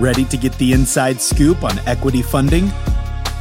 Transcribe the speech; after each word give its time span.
Ready 0.00 0.24
to 0.24 0.38
get 0.38 0.54
the 0.54 0.72
inside 0.72 1.20
scoop 1.20 1.62
on 1.62 1.78
equity 1.80 2.22
funding? 2.22 2.70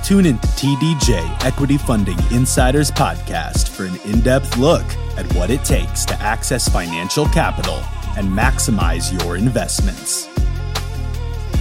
Tune 0.03 0.25
in 0.25 0.37
to 0.39 0.47
TDJ 0.47 1.45
Equity 1.45 1.77
Funding 1.77 2.17
Insiders 2.31 2.91
Podcast 2.91 3.69
for 3.69 3.85
an 3.85 3.95
in 4.03 4.19
depth 4.19 4.57
look 4.57 4.83
at 5.17 5.33
what 5.35 5.51
it 5.51 5.63
takes 5.63 6.03
to 6.03 6.15
access 6.15 6.67
financial 6.67 7.27
capital 7.27 7.81
and 8.17 8.27
maximize 8.27 9.17
your 9.23 9.37
investments. 9.37 10.27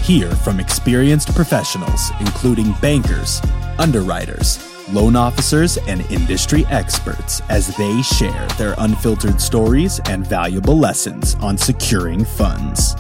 Hear 0.05 0.33
from 0.33 0.59
experienced 0.59 1.33
professionals, 1.33 2.11
including 2.19 2.73
bankers, 2.83 3.41
underwriters, 3.79 4.59
loan 4.93 5.15
officers, 5.15 5.77
and 5.87 6.01
industry 6.11 6.67
experts 6.71 7.41
as 7.51 7.69
they 7.77 8.03
share 8.03 8.49
their 8.59 8.75
unfiltered 8.79 9.41
stories 9.41 10.01
and 10.07 10.27
valuable 10.27 10.77
lessons 10.77 11.37
on 11.37 11.57
securing 11.57 12.25
funds. 12.25 12.97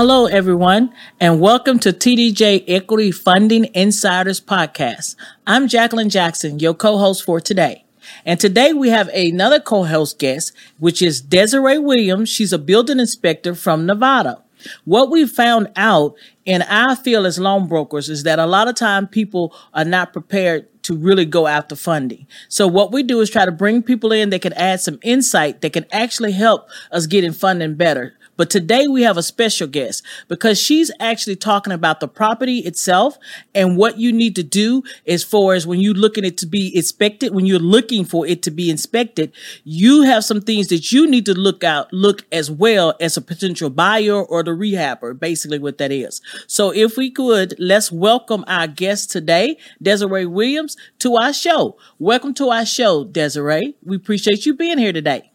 Hello, 0.00 0.24
everyone, 0.24 0.94
and 1.20 1.42
welcome 1.42 1.78
to 1.80 1.92
TDJ 1.92 2.64
Equity 2.66 3.12
Funding 3.12 3.68
Insiders 3.74 4.40
Podcast. 4.40 5.14
I'm 5.46 5.68
Jacqueline 5.68 6.08
Jackson, 6.08 6.58
your 6.58 6.72
co-host 6.72 7.22
for 7.22 7.38
today. 7.38 7.84
And 8.24 8.40
today 8.40 8.72
we 8.72 8.88
have 8.88 9.08
another 9.08 9.60
co-host 9.60 10.18
guest, 10.18 10.54
which 10.78 11.02
is 11.02 11.20
Desiree 11.20 11.76
Williams. 11.76 12.30
She's 12.30 12.54
a 12.54 12.58
building 12.58 12.98
inspector 12.98 13.54
from 13.54 13.84
Nevada. 13.84 14.42
What 14.86 15.10
we 15.10 15.26
found 15.26 15.70
out 15.76 16.14
in 16.46 16.62
our 16.62 16.96
field 16.96 17.26
as 17.26 17.38
loan 17.38 17.68
brokers 17.68 18.08
is 18.08 18.22
that 18.22 18.38
a 18.38 18.46
lot 18.46 18.68
of 18.68 18.76
time 18.76 19.06
people 19.06 19.54
are 19.74 19.84
not 19.84 20.14
prepared 20.14 20.82
to 20.84 20.96
really 20.96 21.26
go 21.26 21.46
after 21.46 21.76
funding. 21.76 22.26
So 22.48 22.66
what 22.66 22.90
we 22.90 23.02
do 23.02 23.20
is 23.20 23.28
try 23.28 23.44
to 23.44 23.52
bring 23.52 23.82
people 23.82 24.12
in 24.12 24.30
that 24.30 24.40
can 24.40 24.54
add 24.54 24.80
some 24.80 24.98
insight 25.02 25.60
that 25.60 25.74
can 25.74 25.84
actually 25.92 26.32
help 26.32 26.70
us 26.90 27.06
get 27.06 27.22
in 27.22 27.34
funding 27.34 27.74
better. 27.74 28.14
But 28.40 28.48
today 28.48 28.88
we 28.88 29.02
have 29.02 29.18
a 29.18 29.22
special 29.22 29.68
guest 29.68 30.02
because 30.26 30.58
she's 30.58 30.90
actually 30.98 31.36
talking 31.36 31.74
about 31.74 32.00
the 32.00 32.08
property 32.08 32.60
itself 32.60 33.18
and 33.54 33.76
what 33.76 33.98
you 33.98 34.12
need 34.12 34.34
to 34.36 34.42
do 34.42 34.82
as 35.06 35.22
far 35.22 35.52
as 35.52 35.66
when 35.66 35.78
you're 35.78 35.92
looking 35.92 36.24
it 36.24 36.38
to 36.38 36.46
be 36.46 36.74
inspected, 36.74 37.34
when 37.34 37.44
you're 37.44 37.58
looking 37.58 38.02
for 38.02 38.26
it 38.26 38.42
to 38.44 38.50
be 38.50 38.70
inspected, 38.70 39.30
you 39.62 40.04
have 40.04 40.24
some 40.24 40.40
things 40.40 40.68
that 40.68 40.90
you 40.90 41.06
need 41.06 41.26
to 41.26 41.34
look 41.34 41.62
out, 41.62 41.92
look 41.92 42.24
as 42.32 42.50
well 42.50 42.94
as 42.98 43.18
a 43.18 43.20
potential 43.20 43.68
buyer 43.68 44.14
or 44.24 44.42
the 44.42 44.52
rehabber, 44.52 45.20
basically 45.20 45.58
what 45.58 45.76
that 45.76 45.92
is. 45.92 46.22
So 46.46 46.70
if 46.70 46.96
we 46.96 47.10
could, 47.10 47.54
let's 47.58 47.92
welcome 47.92 48.42
our 48.46 48.66
guest 48.66 49.10
today, 49.10 49.58
Desiree 49.82 50.24
Williams, 50.24 50.78
to 51.00 51.14
our 51.16 51.34
show. 51.34 51.76
Welcome 51.98 52.32
to 52.36 52.48
our 52.48 52.64
show, 52.64 53.04
Desiree. 53.04 53.74
We 53.84 53.96
appreciate 53.96 54.46
you 54.46 54.54
being 54.54 54.78
here 54.78 54.94
today. 54.94 55.29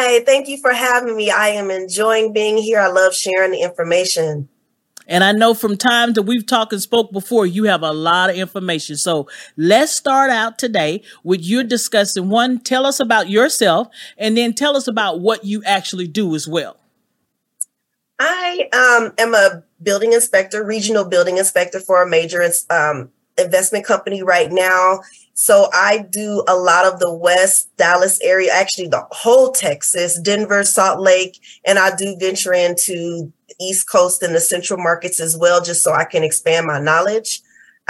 Hey, 0.00 0.24
thank 0.24 0.48
you 0.48 0.56
for 0.56 0.72
having 0.72 1.14
me. 1.14 1.30
I 1.30 1.48
am 1.48 1.70
enjoying 1.70 2.32
being 2.32 2.56
here. 2.56 2.80
I 2.80 2.86
love 2.86 3.14
sharing 3.14 3.50
the 3.50 3.60
information. 3.60 4.48
And 5.06 5.22
I 5.22 5.32
know 5.32 5.52
from 5.52 5.76
times 5.76 6.14
that 6.14 6.22
we've 6.22 6.46
talked 6.46 6.72
and 6.72 6.80
spoke 6.80 7.12
before, 7.12 7.44
you 7.44 7.64
have 7.64 7.82
a 7.82 7.92
lot 7.92 8.30
of 8.30 8.36
information. 8.36 8.96
So 8.96 9.28
let's 9.58 9.92
start 9.92 10.30
out 10.30 10.58
today 10.58 11.02
with 11.22 11.44
you 11.44 11.64
discussing 11.64 12.30
one, 12.30 12.60
tell 12.60 12.86
us 12.86 12.98
about 12.98 13.28
yourself, 13.28 13.88
and 14.16 14.38
then 14.38 14.54
tell 14.54 14.74
us 14.74 14.88
about 14.88 15.20
what 15.20 15.44
you 15.44 15.62
actually 15.66 16.08
do 16.08 16.34
as 16.34 16.48
well. 16.48 16.78
I 18.18 18.70
um, 18.72 19.12
am 19.18 19.34
a 19.34 19.62
building 19.82 20.14
inspector, 20.14 20.64
regional 20.64 21.04
building 21.04 21.36
inspector 21.36 21.78
for 21.78 22.02
a 22.02 22.08
major 22.08 22.42
um, 22.70 23.10
investment 23.36 23.84
company 23.84 24.22
right 24.22 24.50
now. 24.50 25.00
So 25.40 25.70
I 25.72 26.06
do 26.10 26.44
a 26.46 26.54
lot 26.54 26.84
of 26.84 27.00
the 27.00 27.10
West 27.10 27.74
Dallas 27.78 28.20
area, 28.20 28.52
actually 28.52 28.88
the 28.88 29.06
whole 29.10 29.52
Texas, 29.52 30.20
Denver, 30.20 30.62
Salt 30.64 31.00
Lake, 31.00 31.40
and 31.64 31.78
I 31.78 31.96
do 31.96 32.14
venture 32.20 32.52
into 32.52 33.32
the 33.48 33.54
East 33.58 33.88
Coast 33.90 34.22
and 34.22 34.34
the 34.34 34.40
central 34.40 34.78
markets 34.78 35.18
as 35.18 35.38
well, 35.38 35.62
just 35.62 35.82
so 35.82 35.94
I 35.94 36.04
can 36.04 36.22
expand 36.22 36.66
my 36.66 36.78
knowledge. 36.78 37.40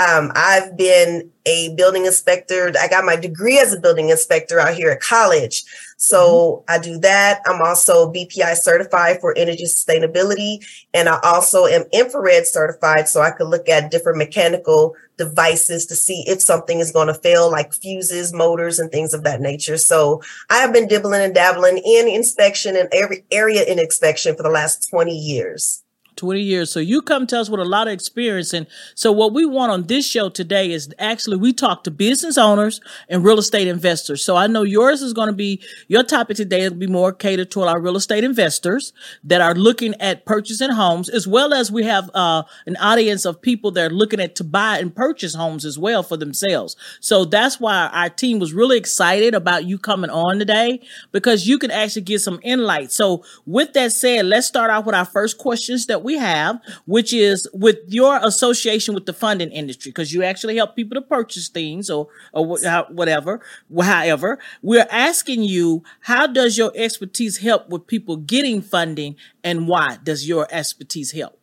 Um, 0.00 0.32
I've 0.34 0.78
been 0.78 1.30
a 1.44 1.74
building 1.74 2.06
inspector. 2.06 2.72
I 2.80 2.88
got 2.88 3.04
my 3.04 3.16
degree 3.16 3.58
as 3.58 3.74
a 3.74 3.80
building 3.80 4.08
inspector 4.08 4.58
out 4.58 4.72
here 4.72 4.90
at 4.90 5.00
college. 5.00 5.62
So 5.98 6.64
mm-hmm. 6.68 6.72
I 6.72 6.78
do 6.78 6.98
that. 7.00 7.42
I'm 7.44 7.60
also 7.60 8.10
BPI 8.10 8.56
certified 8.56 9.20
for 9.20 9.36
energy 9.36 9.64
sustainability. 9.64 10.64
And 10.94 11.06
I 11.06 11.20
also 11.22 11.66
am 11.66 11.84
infrared 11.92 12.46
certified. 12.46 13.08
So 13.08 13.20
I 13.20 13.30
could 13.30 13.48
look 13.48 13.68
at 13.68 13.90
different 13.90 14.16
mechanical 14.16 14.94
devices 15.18 15.84
to 15.86 15.94
see 15.94 16.24
if 16.26 16.40
something 16.40 16.80
is 16.80 16.92
going 16.92 17.08
to 17.08 17.14
fail, 17.14 17.50
like 17.50 17.74
fuses, 17.74 18.32
motors, 18.32 18.78
and 18.78 18.90
things 18.90 19.12
of 19.12 19.22
that 19.24 19.42
nature. 19.42 19.76
So 19.76 20.22
I 20.48 20.60
have 20.60 20.72
been 20.72 20.88
dibbling 20.88 21.20
and 21.20 21.34
dabbling 21.34 21.76
in 21.76 22.08
inspection 22.08 22.74
and 22.74 22.88
every 22.90 23.26
area 23.30 23.64
in 23.64 23.78
inspection 23.78 24.34
for 24.34 24.42
the 24.44 24.48
last 24.48 24.88
20 24.88 25.14
years. 25.14 25.82
20 26.20 26.42
years. 26.42 26.70
So 26.70 26.80
you 26.80 27.00
come 27.00 27.26
to 27.28 27.40
us 27.40 27.48
with 27.48 27.60
a 27.60 27.64
lot 27.64 27.88
of 27.88 27.94
experience. 27.94 28.52
And 28.52 28.66
so 28.94 29.10
what 29.10 29.32
we 29.32 29.46
want 29.46 29.72
on 29.72 29.86
this 29.86 30.06
show 30.06 30.28
today 30.28 30.70
is 30.70 30.92
actually 30.98 31.38
we 31.38 31.54
talk 31.54 31.82
to 31.84 31.90
business 31.90 32.36
owners 32.36 32.78
and 33.08 33.24
real 33.24 33.38
estate 33.38 33.66
investors. 33.66 34.22
So 34.22 34.36
I 34.36 34.46
know 34.46 34.62
yours 34.62 35.00
is 35.00 35.14
going 35.14 35.28
to 35.28 35.32
be 35.32 35.62
your 35.88 36.02
topic 36.02 36.36
today 36.36 36.68
will 36.68 36.76
be 36.76 36.86
more 36.86 37.10
catered 37.12 37.50
toward 37.50 37.68
our 37.68 37.80
real 37.80 37.96
estate 37.96 38.22
investors 38.22 38.92
that 39.24 39.40
are 39.40 39.54
looking 39.54 39.94
at 39.98 40.26
purchasing 40.26 40.70
homes, 40.70 41.08
as 41.08 41.26
well 41.26 41.54
as 41.54 41.72
we 41.72 41.84
have 41.84 42.10
uh, 42.12 42.42
an 42.66 42.76
audience 42.76 43.24
of 43.24 43.40
people 43.40 43.70
that 43.70 43.90
are 43.90 43.94
looking 43.94 44.20
at 44.20 44.34
to 44.36 44.44
buy 44.44 44.78
and 44.78 44.94
purchase 44.94 45.34
homes 45.34 45.64
as 45.64 45.78
well 45.78 46.02
for 46.02 46.18
themselves. 46.18 46.76
So 47.00 47.24
that's 47.24 47.58
why 47.58 47.88
our 47.94 48.10
team 48.10 48.38
was 48.38 48.52
really 48.52 48.76
excited 48.76 49.34
about 49.34 49.64
you 49.64 49.78
coming 49.78 50.10
on 50.10 50.38
today 50.38 50.80
because 51.12 51.46
you 51.46 51.58
can 51.58 51.70
actually 51.70 52.02
get 52.02 52.20
some 52.20 52.40
insight. 52.42 52.92
So 52.92 53.24
with 53.46 53.72
that 53.72 53.92
said, 53.92 54.26
let's 54.26 54.46
start 54.46 54.70
off 54.70 54.84
with 54.84 54.94
our 54.94 55.04
first 55.04 55.38
questions 55.38 55.86
that 55.86 56.02
we 56.02 56.09
we 56.10 56.18
have, 56.18 56.60
which 56.86 57.12
is 57.12 57.48
with 57.52 57.78
your 57.88 58.18
association 58.22 58.94
with 58.94 59.06
the 59.06 59.12
funding 59.12 59.50
industry, 59.50 59.90
because 59.90 60.12
you 60.12 60.22
actually 60.22 60.56
help 60.56 60.76
people 60.76 60.96
to 60.96 61.02
purchase 61.02 61.48
things 61.48 61.88
or, 61.88 62.08
or 62.32 62.46
whatever. 62.46 63.40
However, 63.80 64.38
we're 64.62 64.88
asking 64.90 65.42
you, 65.44 65.82
how 66.00 66.26
does 66.26 66.58
your 66.58 66.72
expertise 66.74 67.38
help 67.38 67.68
with 67.68 67.86
people 67.86 68.16
getting 68.16 68.60
funding 68.60 69.16
and 69.42 69.68
why 69.68 69.98
does 70.02 70.28
your 70.28 70.46
expertise 70.50 71.12
help? 71.12 71.39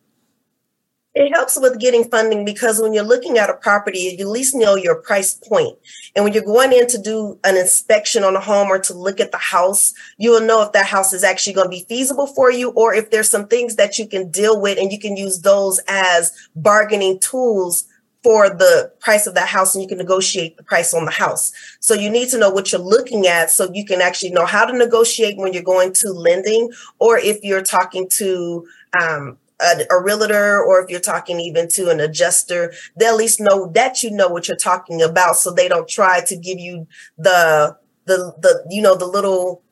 It 1.18 1.34
helps 1.34 1.58
with 1.60 1.80
getting 1.80 2.04
funding 2.04 2.44
because 2.44 2.80
when 2.80 2.92
you're 2.92 3.02
looking 3.02 3.38
at 3.38 3.50
a 3.50 3.54
property, 3.54 4.16
you 4.16 4.24
at 4.24 4.30
least 4.30 4.54
know 4.54 4.76
your 4.76 4.94
price 4.94 5.34
point. 5.34 5.76
And 6.14 6.24
when 6.24 6.32
you're 6.32 6.44
going 6.44 6.72
in 6.72 6.86
to 6.86 6.96
do 6.96 7.40
an 7.42 7.56
inspection 7.56 8.22
on 8.22 8.36
a 8.36 8.40
home 8.40 8.68
or 8.68 8.78
to 8.78 8.94
look 8.94 9.18
at 9.18 9.32
the 9.32 9.38
house, 9.38 9.92
you 10.16 10.30
will 10.30 10.40
know 10.40 10.62
if 10.62 10.70
that 10.74 10.86
house 10.86 11.12
is 11.12 11.24
actually 11.24 11.54
going 11.54 11.66
to 11.66 11.70
be 11.70 11.84
feasible 11.88 12.28
for 12.28 12.52
you 12.52 12.70
or 12.70 12.94
if 12.94 13.10
there's 13.10 13.28
some 13.28 13.48
things 13.48 13.74
that 13.74 13.98
you 13.98 14.06
can 14.06 14.30
deal 14.30 14.60
with 14.60 14.78
and 14.78 14.92
you 14.92 15.00
can 15.00 15.16
use 15.16 15.40
those 15.40 15.80
as 15.88 16.32
bargaining 16.54 17.18
tools 17.18 17.82
for 18.22 18.48
the 18.48 18.92
price 19.00 19.26
of 19.26 19.34
that 19.34 19.48
house 19.48 19.74
and 19.74 19.82
you 19.82 19.88
can 19.88 19.98
negotiate 19.98 20.56
the 20.56 20.62
price 20.62 20.94
on 20.94 21.04
the 21.04 21.10
house. 21.10 21.52
So 21.80 21.94
you 21.94 22.10
need 22.10 22.28
to 22.28 22.38
know 22.38 22.50
what 22.50 22.70
you're 22.70 22.80
looking 22.80 23.26
at 23.26 23.50
so 23.50 23.68
you 23.74 23.84
can 23.84 24.00
actually 24.00 24.30
know 24.30 24.46
how 24.46 24.64
to 24.66 24.76
negotiate 24.76 25.36
when 25.36 25.52
you're 25.52 25.64
going 25.64 25.94
to 25.94 26.12
lending 26.12 26.70
or 27.00 27.18
if 27.18 27.42
you're 27.42 27.64
talking 27.64 28.08
to 28.18 28.68
um, 29.02 29.36
a, 29.60 29.84
a, 29.90 30.02
realtor 30.02 30.62
or 30.62 30.82
if 30.82 30.90
you're 30.90 31.00
talking 31.00 31.40
even 31.40 31.68
to 31.68 31.90
an 31.90 32.00
adjuster, 32.00 32.72
they 32.96 33.06
at 33.06 33.16
least 33.16 33.40
know 33.40 33.70
that 33.74 34.02
you 34.02 34.10
know 34.10 34.28
what 34.28 34.48
you're 34.48 34.56
talking 34.56 35.02
about 35.02 35.36
so 35.36 35.52
they 35.52 35.68
don't 35.68 35.88
try 35.88 36.20
to 36.20 36.36
give 36.36 36.58
you 36.58 36.86
the 37.16 37.76
the 38.06 38.34
the 38.38 38.64
you 38.70 38.82
know 38.82 38.94
the 38.94 39.06
little 39.06 39.62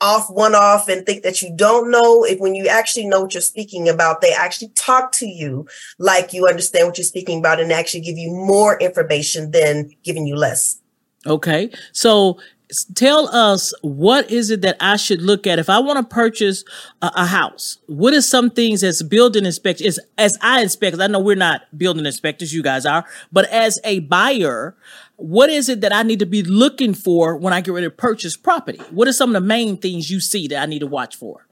off 0.00 0.28
one 0.28 0.54
off 0.54 0.88
and 0.88 1.06
think 1.06 1.22
that 1.22 1.40
you 1.40 1.54
don't 1.56 1.90
know. 1.90 2.24
If 2.24 2.38
when 2.38 2.54
you 2.54 2.68
actually 2.68 3.06
know 3.06 3.22
what 3.22 3.34
you're 3.34 3.40
speaking 3.40 3.88
about 3.88 4.20
they 4.20 4.32
actually 4.32 4.68
talk 4.74 5.12
to 5.12 5.26
you 5.26 5.66
like 5.98 6.32
you 6.32 6.46
understand 6.46 6.86
what 6.86 6.98
you're 6.98 7.04
speaking 7.04 7.38
about 7.38 7.60
and 7.60 7.72
actually 7.72 8.00
give 8.00 8.18
you 8.18 8.30
more 8.30 8.78
information 8.78 9.50
than 9.50 9.90
giving 10.02 10.26
you 10.26 10.36
less. 10.36 10.80
Okay. 11.26 11.70
So 11.92 12.38
tell 12.82 13.28
us 13.28 13.72
what 13.82 14.30
is 14.30 14.50
it 14.50 14.62
that 14.62 14.76
I 14.80 14.96
should 14.96 15.22
look 15.22 15.46
at 15.46 15.58
if 15.58 15.70
I 15.70 15.78
want 15.78 15.98
to 15.98 16.14
purchase 16.14 16.64
a, 17.02 17.12
a 17.14 17.26
house? 17.26 17.78
What 17.86 18.14
are 18.14 18.22
some 18.22 18.50
things 18.50 18.82
as 18.82 19.02
building 19.02 19.44
inspectors, 19.44 20.00
as 20.18 20.36
I 20.40 20.62
inspect, 20.62 20.98
I 20.98 21.06
know 21.06 21.20
we're 21.20 21.36
not 21.36 21.62
building 21.76 22.06
inspectors, 22.06 22.52
you 22.52 22.62
guys 22.62 22.86
are, 22.86 23.04
but 23.30 23.48
as 23.50 23.78
a 23.84 24.00
buyer, 24.00 24.76
what 25.16 25.50
is 25.50 25.68
it 25.68 25.82
that 25.82 25.92
I 25.92 26.02
need 26.02 26.18
to 26.18 26.26
be 26.26 26.42
looking 26.42 26.94
for 26.94 27.36
when 27.36 27.52
I 27.52 27.60
get 27.60 27.74
ready 27.74 27.86
to 27.86 27.90
purchase 27.90 28.36
property? 28.36 28.80
What 28.90 29.06
are 29.06 29.12
some 29.12 29.30
of 29.30 29.40
the 29.40 29.46
main 29.46 29.76
things 29.76 30.10
you 30.10 30.20
see 30.20 30.48
that 30.48 30.62
I 30.62 30.66
need 30.66 30.80
to 30.80 30.86
watch 30.86 31.16
for? 31.16 31.46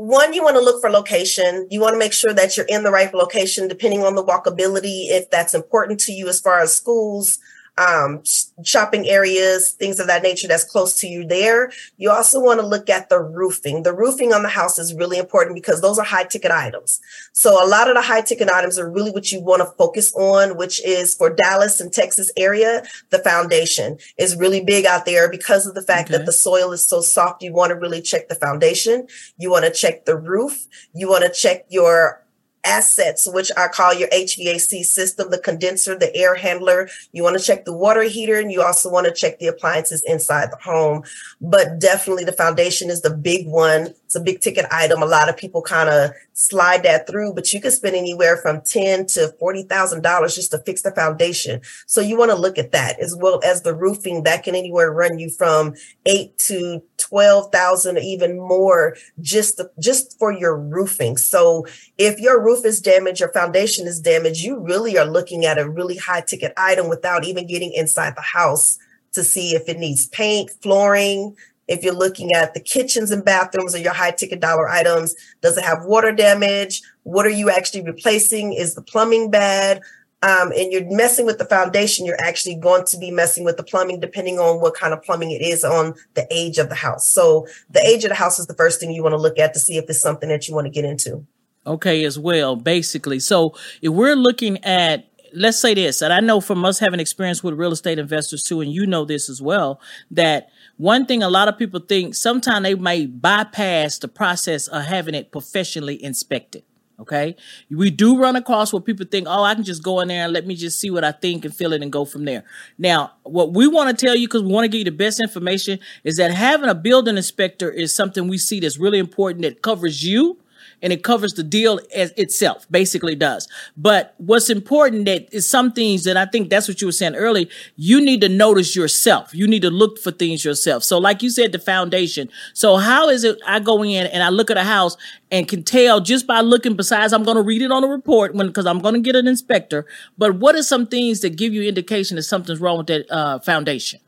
one, 0.00 0.32
you 0.32 0.42
want 0.42 0.56
to 0.56 0.62
look 0.62 0.80
for 0.80 0.88
location. 0.88 1.66
You 1.70 1.82
want 1.82 1.92
to 1.92 1.98
make 1.98 2.14
sure 2.14 2.32
that 2.32 2.56
you're 2.56 2.64
in 2.70 2.84
the 2.84 2.90
right 2.90 3.12
location, 3.12 3.68
depending 3.68 4.02
on 4.02 4.14
the 4.14 4.24
walkability, 4.24 5.10
if 5.10 5.28
that's 5.28 5.52
important 5.52 6.00
to 6.00 6.12
you 6.12 6.26
as 6.26 6.40
far 6.40 6.58
as 6.60 6.74
schools, 6.74 7.38
um, 7.78 8.22
shopping 8.64 9.08
areas, 9.08 9.72
things 9.72 10.00
of 10.00 10.06
that 10.06 10.22
nature 10.22 10.48
that's 10.48 10.64
close 10.64 10.98
to 11.00 11.06
you 11.06 11.26
there. 11.26 11.72
You 11.96 12.10
also 12.10 12.40
want 12.40 12.60
to 12.60 12.66
look 12.66 12.90
at 12.90 13.08
the 13.08 13.20
roofing. 13.20 13.82
The 13.82 13.94
roofing 13.94 14.32
on 14.32 14.42
the 14.42 14.48
house 14.48 14.78
is 14.78 14.94
really 14.94 15.18
important 15.18 15.54
because 15.54 15.80
those 15.80 15.98
are 15.98 16.04
high 16.04 16.24
ticket 16.24 16.50
items. 16.50 17.00
So 17.32 17.64
a 17.64 17.68
lot 17.68 17.88
of 17.88 17.94
the 17.94 18.02
high 18.02 18.20
ticket 18.22 18.50
items 18.50 18.78
are 18.78 18.90
really 18.90 19.10
what 19.10 19.32
you 19.32 19.40
want 19.40 19.60
to 19.60 19.76
focus 19.76 20.12
on, 20.14 20.56
which 20.56 20.84
is 20.84 21.14
for 21.14 21.30
Dallas 21.30 21.80
and 21.80 21.92
Texas 21.92 22.30
area, 22.36 22.82
the 23.10 23.18
foundation 23.18 23.98
is 24.18 24.36
really 24.36 24.62
big 24.62 24.86
out 24.86 25.06
there 25.06 25.30
because 25.30 25.66
of 25.66 25.74
the 25.74 25.82
fact 25.82 26.08
okay. 26.08 26.18
that 26.18 26.26
the 26.26 26.32
soil 26.32 26.72
is 26.72 26.82
so 26.82 27.00
soft. 27.00 27.42
You 27.42 27.52
want 27.52 27.70
to 27.70 27.76
really 27.76 28.02
check 28.02 28.28
the 28.28 28.34
foundation. 28.34 29.06
You 29.38 29.50
want 29.50 29.64
to 29.64 29.70
check 29.70 30.04
the 30.04 30.16
roof. 30.16 30.66
You 30.94 31.08
want 31.08 31.24
to 31.24 31.30
check 31.30 31.64
your 31.68 32.19
assets, 32.64 33.28
which 33.32 33.50
I 33.56 33.68
call 33.68 33.94
your 33.94 34.08
HVAC 34.08 34.84
system, 34.84 35.30
the 35.30 35.38
condenser, 35.38 35.98
the 35.98 36.14
air 36.14 36.34
handler. 36.34 36.88
You 37.12 37.22
want 37.22 37.38
to 37.38 37.44
check 37.44 37.64
the 37.64 37.76
water 37.76 38.02
heater 38.02 38.38
and 38.38 38.52
you 38.52 38.62
also 38.62 38.90
want 38.90 39.06
to 39.06 39.12
check 39.12 39.38
the 39.38 39.46
appliances 39.46 40.02
inside 40.06 40.50
the 40.50 40.58
home. 40.62 41.04
But 41.40 41.78
definitely 41.78 42.24
the 42.24 42.32
foundation 42.32 42.90
is 42.90 43.02
the 43.02 43.14
big 43.14 43.46
one. 43.46 43.94
It's 44.04 44.16
a 44.16 44.20
big 44.20 44.40
ticket 44.40 44.66
item. 44.70 45.02
A 45.02 45.06
lot 45.06 45.28
of 45.28 45.36
people 45.36 45.62
kind 45.62 45.88
of 45.88 46.10
slide 46.40 46.82
that 46.84 47.06
through, 47.06 47.34
but 47.34 47.52
you 47.52 47.60
can 47.60 47.70
spend 47.70 47.94
anywhere 47.94 48.38
from 48.38 48.62
ten 48.62 49.06
to 49.06 49.28
forty 49.38 49.62
thousand 49.62 50.02
dollars 50.02 50.34
just 50.34 50.50
to 50.52 50.58
fix 50.58 50.82
the 50.82 50.90
foundation. 50.90 51.60
So 51.86 52.00
you 52.00 52.16
want 52.16 52.30
to 52.30 52.36
look 52.36 52.56
at 52.56 52.72
that 52.72 52.98
as 52.98 53.14
well 53.14 53.40
as 53.44 53.62
the 53.62 53.74
roofing. 53.74 54.22
That 54.22 54.42
can 54.42 54.54
anywhere 54.54 54.90
run 54.90 55.18
you 55.18 55.30
from 55.30 55.74
eight 56.06 56.38
to 56.38 56.82
twelve 56.96 57.52
thousand, 57.52 57.98
even 57.98 58.38
more, 58.38 58.96
just 59.20 59.58
to, 59.58 59.70
just 59.78 60.18
for 60.18 60.32
your 60.32 60.56
roofing. 60.56 61.16
So 61.18 61.66
if 61.98 62.18
your 62.18 62.42
roof 62.42 62.64
is 62.64 62.80
damaged, 62.80 63.20
your 63.20 63.32
foundation 63.32 63.86
is 63.86 64.00
damaged, 64.00 64.40
you 64.40 64.58
really 64.58 64.96
are 64.96 65.04
looking 65.06 65.44
at 65.44 65.58
a 65.58 65.68
really 65.68 65.96
high 65.96 66.22
ticket 66.22 66.54
item 66.56 66.88
without 66.88 67.24
even 67.24 67.46
getting 67.46 67.72
inside 67.72 68.16
the 68.16 68.22
house 68.22 68.78
to 69.12 69.24
see 69.24 69.56
if 69.56 69.68
it 69.68 69.78
needs 69.78 70.06
paint, 70.06 70.50
flooring, 70.62 71.36
if 71.70 71.84
you're 71.84 71.94
looking 71.94 72.34
at 72.34 72.52
the 72.52 72.60
kitchens 72.60 73.12
and 73.12 73.24
bathrooms 73.24 73.74
or 73.74 73.78
your 73.78 73.92
high 73.92 74.10
ticket 74.10 74.40
dollar 74.40 74.68
items, 74.68 75.14
does 75.40 75.56
it 75.56 75.64
have 75.64 75.84
water 75.84 76.12
damage? 76.12 76.82
What 77.04 77.26
are 77.26 77.30
you 77.30 77.48
actually 77.48 77.82
replacing? 77.82 78.52
Is 78.52 78.74
the 78.74 78.82
plumbing 78.82 79.30
bad? 79.30 79.80
Um, 80.22 80.52
and 80.52 80.70
you're 80.70 80.84
messing 80.90 81.24
with 81.24 81.38
the 81.38 81.46
foundation, 81.46 82.04
you're 82.04 82.20
actually 82.20 82.56
going 82.56 82.84
to 82.86 82.98
be 82.98 83.10
messing 83.10 83.42
with 83.42 83.56
the 83.56 83.62
plumbing, 83.62 84.00
depending 84.00 84.38
on 84.38 84.60
what 84.60 84.74
kind 84.74 84.92
of 84.92 85.02
plumbing 85.02 85.30
it 85.30 85.40
is 85.40 85.64
on 85.64 85.94
the 86.12 86.26
age 86.30 86.58
of 86.58 86.68
the 86.68 86.74
house. 86.74 87.10
So 87.10 87.46
the 87.70 87.80
age 87.80 88.04
of 88.04 88.10
the 88.10 88.16
house 88.16 88.38
is 88.38 88.46
the 88.46 88.54
first 88.54 88.80
thing 88.80 88.90
you 88.90 89.02
want 89.02 89.14
to 89.14 89.20
look 89.20 89.38
at 89.38 89.54
to 89.54 89.60
see 89.60 89.78
if 89.78 89.88
it's 89.88 90.00
something 90.00 90.28
that 90.28 90.46
you 90.46 90.54
want 90.54 90.66
to 90.66 90.70
get 90.70 90.84
into. 90.84 91.24
Okay, 91.66 92.04
as 92.04 92.18
well, 92.18 92.56
basically. 92.56 93.18
So 93.20 93.54
if 93.80 93.92
we're 93.92 94.16
looking 94.16 94.62
at 94.64 95.06
let's 95.32 95.60
say 95.60 95.74
this, 95.74 96.02
and 96.02 96.12
I 96.12 96.20
know 96.20 96.40
from 96.40 96.64
us 96.64 96.78
having 96.78 97.00
experience 97.00 97.42
with 97.42 97.54
real 97.54 97.72
estate 97.72 97.98
investors 97.98 98.42
too, 98.42 98.60
and 98.60 98.72
you 98.72 98.86
know 98.86 99.04
this 99.04 99.28
as 99.28 99.40
well, 99.40 99.80
that 100.10 100.50
one 100.80 101.04
thing 101.04 101.22
a 101.22 101.28
lot 101.28 101.46
of 101.46 101.58
people 101.58 101.78
think 101.78 102.14
sometimes 102.14 102.62
they 102.62 102.74
may 102.74 103.04
bypass 103.04 103.98
the 103.98 104.08
process 104.08 104.66
of 104.66 104.82
having 104.82 105.14
it 105.14 105.30
professionally 105.30 106.02
inspected. 106.02 106.62
Okay. 106.98 107.36
We 107.70 107.90
do 107.90 108.18
run 108.18 108.34
across 108.34 108.72
where 108.72 108.80
people 108.80 109.04
think, 109.04 109.26
oh, 109.28 109.42
I 109.42 109.54
can 109.54 109.64
just 109.64 109.82
go 109.82 110.00
in 110.00 110.08
there 110.08 110.24
and 110.24 110.32
let 110.32 110.46
me 110.46 110.54
just 110.54 110.78
see 110.78 110.90
what 110.90 111.04
I 111.04 111.12
think 111.12 111.44
and 111.44 111.54
feel 111.54 111.74
it 111.74 111.82
and 111.82 111.92
go 111.92 112.06
from 112.06 112.24
there. 112.24 112.44
Now, 112.78 113.12
what 113.24 113.52
we 113.52 113.66
want 113.68 113.90
to 113.90 114.06
tell 114.06 114.14
you, 114.14 114.26
because 114.26 114.42
we 114.42 114.52
want 114.52 114.64
to 114.64 114.68
give 114.68 114.78
you 114.78 114.84
the 114.84 114.96
best 114.96 115.20
information, 115.20 115.80
is 116.02 116.16
that 116.16 116.30
having 116.30 116.70
a 116.70 116.74
building 116.74 117.18
inspector 117.18 117.70
is 117.70 117.94
something 117.94 118.26
we 118.26 118.38
see 118.38 118.60
that's 118.60 118.78
really 118.78 118.98
important 118.98 119.42
that 119.42 119.60
covers 119.60 120.02
you 120.02 120.38
and 120.82 120.92
it 120.92 121.02
covers 121.02 121.34
the 121.34 121.42
deal 121.42 121.80
as 121.94 122.12
itself, 122.12 122.66
basically 122.70 123.14
does. 123.14 123.48
But 123.76 124.14
what's 124.18 124.50
important 124.50 125.06
that 125.06 125.32
is 125.32 125.48
some 125.48 125.72
things 125.72 126.04
that 126.04 126.16
I 126.16 126.26
think 126.26 126.50
that's 126.50 126.68
what 126.68 126.80
you 126.80 126.88
were 126.88 126.92
saying 126.92 127.14
earlier. 127.14 127.46
You 127.76 128.00
need 128.00 128.20
to 128.22 128.28
notice 128.28 128.76
yourself. 128.76 129.34
You 129.34 129.46
need 129.46 129.62
to 129.62 129.70
look 129.70 129.98
for 129.98 130.10
things 130.10 130.44
yourself. 130.44 130.84
So, 130.84 130.98
like 130.98 131.22
you 131.22 131.30
said, 131.30 131.52
the 131.52 131.58
foundation. 131.58 132.28
So, 132.54 132.76
how 132.76 133.08
is 133.08 133.24
it 133.24 133.38
I 133.46 133.60
go 133.60 133.82
in 133.82 134.06
and 134.06 134.22
I 134.22 134.28
look 134.28 134.50
at 134.50 134.56
a 134.56 134.64
house 134.64 134.96
and 135.30 135.48
can 135.48 135.62
tell 135.62 136.00
just 136.00 136.26
by 136.26 136.40
looking? 136.40 136.74
Besides, 136.74 137.12
I'm 137.12 137.24
going 137.24 137.36
to 137.36 137.42
read 137.42 137.62
it 137.62 137.72
on 137.72 137.82
the 137.82 137.88
report 137.88 138.34
when 138.34 138.46
because 138.48 138.66
I'm 138.66 138.80
going 138.80 138.94
to 138.94 139.00
get 139.00 139.16
an 139.16 139.26
inspector. 139.26 139.86
But 140.18 140.36
what 140.36 140.54
are 140.54 140.62
some 140.62 140.86
things 140.86 141.20
that 141.20 141.36
give 141.36 141.52
you 141.52 141.62
indication 141.62 142.16
that 142.16 142.24
something's 142.24 142.60
wrong 142.60 142.78
with 142.78 142.86
that 142.88 143.10
uh, 143.10 143.38
foundation 143.40 144.00